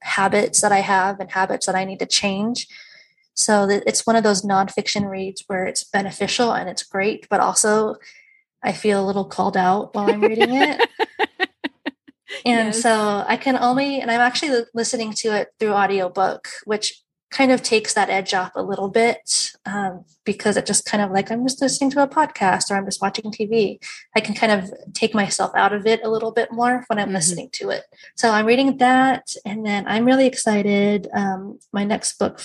habits 0.00 0.60
that 0.60 0.72
I 0.72 0.80
have 0.80 1.20
and 1.20 1.30
habits 1.30 1.66
that 1.66 1.74
I 1.74 1.84
need 1.84 1.98
to 1.98 2.06
change. 2.06 2.68
So 3.34 3.68
it's 3.68 4.06
one 4.06 4.16
of 4.16 4.24
those 4.24 4.42
nonfiction 4.42 5.08
reads 5.08 5.44
where 5.46 5.64
it's 5.64 5.84
beneficial 5.84 6.52
and 6.52 6.68
it's 6.68 6.82
great, 6.82 7.28
but 7.30 7.40
also 7.40 7.96
I 8.62 8.72
feel 8.72 9.02
a 9.02 9.06
little 9.06 9.24
called 9.24 9.56
out 9.56 9.94
while 9.94 10.10
I'm 10.10 10.20
reading 10.20 10.54
it. 10.54 10.88
and 12.44 12.68
yes. 12.68 12.82
so 12.82 13.24
I 13.26 13.36
can 13.36 13.56
only, 13.56 14.00
and 14.00 14.10
I'm 14.10 14.20
actually 14.20 14.64
listening 14.74 15.12
to 15.14 15.34
it 15.36 15.48
through 15.58 15.72
audiobook, 15.72 16.48
which 16.64 17.02
kind 17.30 17.52
of 17.52 17.62
takes 17.62 17.92
that 17.92 18.08
edge 18.08 18.32
off 18.32 18.52
a 18.54 18.62
little 18.62 18.88
bit 18.88 19.50
um, 19.66 20.02
because 20.24 20.56
it 20.56 20.64
just 20.64 20.86
kind 20.86 21.02
of 21.02 21.10
like 21.10 21.30
I'm 21.30 21.46
just 21.46 21.60
listening 21.60 21.90
to 21.90 22.02
a 22.02 22.08
podcast 22.08 22.70
or 22.70 22.76
I'm 22.76 22.86
just 22.86 23.02
watching 23.02 23.30
TV. 23.30 23.78
I 24.16 24.20
can 24.20 24.34
kind 24.34 24.52
of 24.52 24.72
take 24.94 25.14
myself 25.14 25.52
out 25.54 25.74
of 25.74 25.86
it 25.86 26.00
a 26.02 26.08
little 26.08 26.32
bit 26.32 26.50
more 26.50 26.84
when 26.86 26.98
I'm 26.98 27.08
mm-hmm. 27.08 27.16
listening 27.16 27.50
to 27.52 27.70
it. 27.70 27.84
So 28.16 28.30
I'm 28.30 28.46
reading 28.46 28.78
that, 28.78 29.34
and 29.44 29.64
then 29.64 29.86
I'm 29.86 30.06
really 30.06 30.26
excited. 30.26 31.08
Um, 31.14 31.58
my 31.72 31.84
next 31.84 32.18
book 32.18 32.40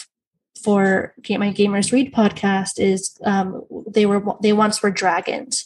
for 0.64 1.14
my 1.30 1.52
Gamers 1.52 1.92
Read 1.92 2.14
podcast 2.14 2.74
is 2.78 3.18
um, 3.24 3.64
they 3.88 4.06
were 4.06 4.24
they 4.42 4.54
once 4.54 4.84
were 4.84 4.92
dragons 4.92 5.66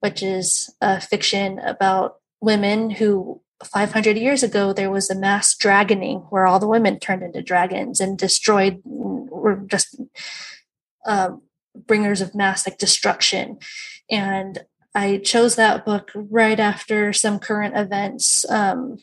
which 0.00 0.22
is 0.22 0.74
a 0.80 1.00
fiction 1.00 1.58
about 1.58 2.16
women 2.40 2.90
who 2.90 3.40
500 3.64 4.16
years 4.16 4.42
ago 4.42 4.72
there 4.72 4.90
was 4.90 5.08
a 5.08 5.14
mass 5.14 5.54
dragoning 5.54 6.26
where 6.30 6.46
all 6.46 6.58
the 6.58 6.68
women 6.68 6.98
turned 6.98 7.22
into 7.22 7.42
dragons 7.42 8.00
and 8.00 8.18
destroyed 8.18 8.80
were 8.84 9.56
just 9.56 10.00
um, 11.06 11.42
bringers 11.74 12.20
of 12.20 12.34
mass 12.34 12.66
like 12.66 12.78
destruction 12.78 13.58
and 14.10 14.64
i 14.94 15.18
chose 15.18 15.56
that 15.56 15.84
book 15.84 16.10
right 16.14 16.60
after 16.60 17.12
some 17.12 17.38
current 17.38 17.76
events 17.76 18.48
um, 18.50 18.98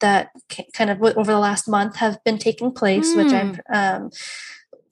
that 0.00 0.30
kind 0.72 0.90
of 0.90 1.00
over 1.02 1.32
the 1.32 1.38
last 1.38 1.68
month 1.68 1.96
have 1.96 2.22
been 2.24 2.38
taking 2.38 2.72
place 2.72 3.14
mm. 3.14 3.16
which 3.16 3.32
i'm 3.32 3.54
hmm. 3.54 4.04
um, 4.04 4.10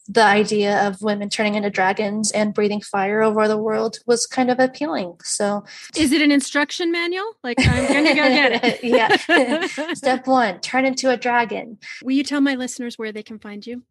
the 0.07 0.23
idea 0.23 0.87
of 0.87 1.03
women 1.03 1.29
turning 1.29 1.55
into 1.55 1.71
dragons 1.71 2.31
and 2.33 2.53
breathing 2.53 2.81
fire 2.81 3.23
over 3.23 3.49
the 3.49 3.57
world 3.57 3.99
was 4.07 4.27
kind 4.27 4.51
of 4.51 4.59
appealing. 4.61 5.17
So, 5.23 5.65
is 5.97 6.13
it 6.13 6.21
an 6.21 6.31
instruction 6.31 6.93
manual? 6.93 7.33
Like, 7.43 7.59
I'm 7.61 7.87
going 7.87 8.05
to 8.05 8.15
go 8.15 8.29
get 8.29 8.65
it. 8.65 8.85
yeah. 9.69 9.93
Step 9.95 10.27
one 10.27 10.61
turn 10.61 10.85
into 10.85 11.11
a 11.11 11.17
dragon. 11.17 11.79
Will 12.03 12.13
you 12.13 12.25
tell 12.25 12.41
my 12.41 12.55
listeners 12.55 12.99
where 12.99 13.13
they 13.13 13.23
can 13.23 13.39
find 13.39 13.67
you? 13.67 13.83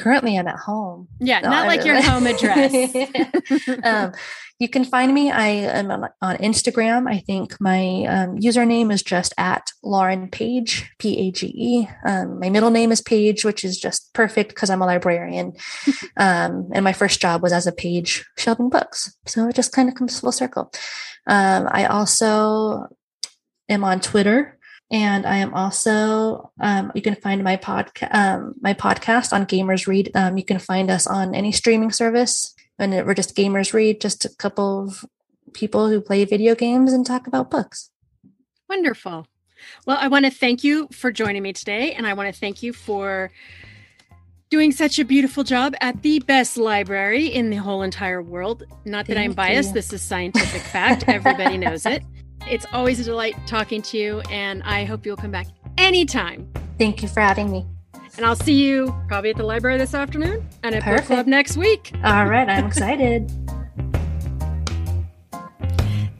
Currently, 0.00 0.38
I'm 0.38 0.48
at 0.48 0.58
home. 0.58 1.08
Yeah, 1.20 1.40
no, 1.40 1.50
not 1.50 1.66
like 1.66 1.84
your 1.84 2.00
home 2.00 2.26
address. 2.26 2.94
um, 3.84 4.12
you 4.58 4.68
can 4.68 4.84
find 4.84 5.12
me. 5.12 5.30
I 5.30 5.48
am 5.48 5.90
on 5.90 6.36
Instagram. 6.36 7.10
I 7.10 7.18
think 7.18 7.60
my 7.60 8.04
um, 8.04 8.38
username 8.38 8.92
is 8.92 9.02
just 9.02 9.34
at 9.36 9.70
Lauren 9.82 10.28
Page, 10.28 10.90
P 10.98 11.18
A 11.18 11.30
G 11.32 11.46
E. 11.54 11.88
Um, 12.06 12.38
my 12.38 12.48
middle 12.48 12.70
name 12.70 12.92
is 12.92 13.00
Page, 13.00 13.44
which 13.44 13.64
is 13.64 13.78
just 13.78 14.14
perfect 14.14 14.50
because 14.50 14.70
I'm 14.70 14.80
a 14.80 14.86
librarian. 14.86 15.54
um, 16.16 16.70
and 16.72 16.84
my 16.84 16.92
first 16.92 17.20
job 17.20 17.42
was 17.42 17.52
as 17.52 17.66
a 17.66 17.72
page 17.72 18.24
shelving 18.38 18.70
books. 18.70 19.16
So 19.26 19.48
it 19.48 19.56
just 19.56 19.72
kind 19.72 19.88
of 19.88 19.94
comes 19.96 20.20
full 20.20 20.32
circle. 20.32 20.72
Um, 21.26 21.68
I 21.70 21.86
also 21.86 22.86
am 23.68 23.84
on 23.84 24.00
Twitter. 24.00 24.58
And 24.92 25.26
I 25.26 25.38
am 25.38 25.54
also, 25.54 26.52
um, 26.60 26.92
you 26.94 27.02
can 27.02 27.16
find 27.16 27.42
my 27.42 27.56
podcast, 27.56 28.14
um, 28.14 28.54
my 28.60 28.74
podcast 28.74 29.32
on 29.32 29.46
Gamers 29.46 29.86
Read. 29.86 30.12
you 30.36 30.44
can 30.44 30.58
find 30.58 30.90
us 30.90 31.06
on 31.06 31.34
any 31.34 31.50
streaming 31.50 31.90
service 31.90 32.54
and 32.78 33.06
we're 33.06 33.14
just 33.14 33.36
gamers 33.36 33.72
read, 33.72 34.00
just 34.00 34.24
a 34.24 34.28
couple 34.36 34.84
of 34.84 35.04
people 35.52 35.88
who 35.88 36.00
play 36.00 36.24
video 36.24 36.54
games 36.54 36.92
and 36.92 37.06
talk 37.06 37.26
about 37.26 37.50
books. 37.50 37.90
Wonderful. 38.68 39.26
Well, 39.86 39.98
I 40.00 40.08
want 40.08 40.24
to 40.24 40.30
thank 40.30 40.64
you 40.64 40.88
for 40.90 41.12
joining 41.12 41.42
me 41.42 41.52
today, 41.52 41.92
and 41.92 42.06
I 42.06 42.14
want 42.14 42.32
to 42.32 42.38
thank 42.38 42.62
you 42.62 42.72
for 42.72 43.30
doing 44.50 44.72
such 44.72 44.98
a 44.98 45.04
beautiful 45.04 45.44
job 45.44 45.74
at 45.80 46.02
the 46.02 46.18
best 46.20 46.56
library 46.56 47.26
in 47.26 47.50
the 47.50 47.56
whole 47.56 47.82
entire 47.82 48.20
world. 48.20 48.64
Not 48.84 49.06
that 49.06 49.14
thank 49.14 49.30
I'm 49.30 49.34
biased, 49.34 49.70
you. 49.70 49.74
this 49.74 49.92
is 49.92 50.02
scientific 50.02 50.62
fact. 50.62 51.04
Everybody 51.08 51.58
knows 51.58 51.86
it. 51.86 52.02
It's 52.48 52.66
always 52.72 53.00
a 53.00 53.04
delight 53.04 53.34
talking 53.46 53.82
to 53.82 53.98
you, 53.98 54.20
and 54.30 54.62
I 54.64 54.84
hope 54.84 55.06
you'll 55.06 55.16
come 55.16 55.30
back 55.30 55.46
anytime. 55.78 56.50
Thank 56.78 57.02
you 57.02 57.08
for 57.08 57.20
having 57.20 57.50
me. 57.50 57.66
And 58.16 58.26
I'll 58.26 58.36
see 58.36 58.54
you 58.54 58.94
probably 59.08 59.30
at 59.30 59.36
the 59.36 59.44
library 59.44 59.78
this 59.78 59.94
afternoon 59.94 60.46
and 60.62 60.74
at 60.74 60.82
Perfect. 60.82 61.08
book 61.08 61.16
club 61.16 61.26
next 61.26 61.56
week. 61.56 61.92
All 62.04 62.26
right, 62.26 62.48
I'm 62.48 62.66
excited. 62.66 63.30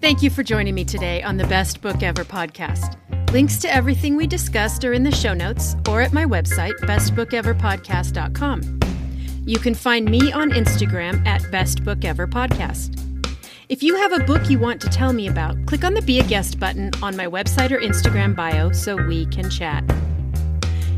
Thank 0.00 0.22
you 0.22 0.30
for 0.30 0.42
joining 0.42 0.74
me 0.74 0.84
today 0.84 1.22
on 1.22 1.36
the 1.36 1.46
Best 1.46 1.80
Book 1.80 2.02
Ever 2.02 2.24
podcast. 2.24 2.96
Links 3.30 3.58
to 3.58 3.72
everything 3.72 4.16
we 4.16 4.26
discussed 4.26 4.84
are 4.84 4.92
in 4.92 5.04
the 5.04 5.12
show 5.12 5.32
notes 5.34 5.76
or 5.88 6.00
at 6.00 6.12
my 6.12 6.24
website, 6.24 6.74
bestbookeverpodcast.com. 6.80 8.80
You 9.44 9.58
can 9.58 9.74
find 9.74 10.06
me 10.06 10.32
on 10.32 10.50
Instagram 10.50 11.24
at 11.26 11.42
bestbookeverpodcast. 11.42 12.98
If 13.72 13.82
you 13.82 13.96
have 13.96 14.12
a 14.12 14.22
book 14.24 14.50
you 14.50 14.58
want 14.58 14.82
to 14.82 14.90
tell 14.90 15.14
me 15.14 15.28
about, 15.28 15.56
click 15.64 15.82
on 15.82 15.94
the 15.94 16.02
Be 16.02 16.20
a 16.20 16.22
Guest 16.24 16.60
button 16.60 16.90
on 17.02 17.16
my 17.16 17.26
website 17.26 17.70
or 17.70 17.80
Instagram 17.80 18.36
bio 18.36 18.70
so 18.70 18.96
we 18.96 19.24
can 19.24 19.48
chat. 19.48 19.82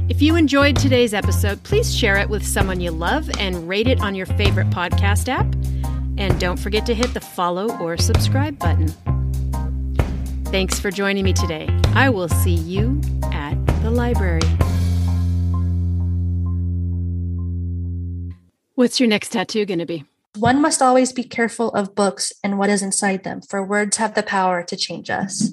If 0.08 0.20
you 0.20 0.34
enjoyed 0.34 0.74
today's 0.74 1.14
episode, 1.14 1.62
please 1.62 1.96
share 1.96 2.16
it 2.16 2.28
with 2.28 2.44
someone 2.44 2.80
you 2.80 2.90
love 2.90 3.30
and 3.38 3.68
rate 3.68 3.86
it 3.86 4.00
on 4.00 4.16
your 4.16 4.26
favorite 4.26 4.70
podcast 4.70 5.28
app. 5.28 5.46
And 6.18 6.40
don't 6.40 6.56
forget 6.56 6.84
to 6.86 6.96
hit 6.96 7.14
the 7.14 7.20
follow 7.20 7.78
or 7.78 7.96
subscribe 7.96 8.58
button. 8.58 8.88
Thanks 10.46 10.80
for 10.80 10.90
joining 10.90 11.22
me 11.22 11.32
today. 11.32 11.68
I 11.94 12.10
will 12.10 12.28
see 12.28 12.54
you 12.54 13.00
at 13.30 13.54
the 13.84 13.90
library. 13.92 14.40
What's 18.74 18.98
your 18.98 19.08
next 19.08 19.28
tattoo 19.28 19.64
going 19.64 19.78
to 19.78 19.86
be? 19.86 20.04
One 20.38 20.60
must 20.60 20.82
always 20.82 21.12
be 21.12 21.22
careful 21.22 21.70
of 21.70 21.94
books 21.94 22.32
and 22.42 22.58
what 22.58 22.68
is 22.68 22.82
inside 22.82 23.22
them, 23.22 23.40
for 23.40 23.64
words 23.64 23.98
have 23.98 24.14
the 24.14 24.22
power 24.22 24.64
to 24.64 24.76
change 24.76 25.08
us. 25.08 25.52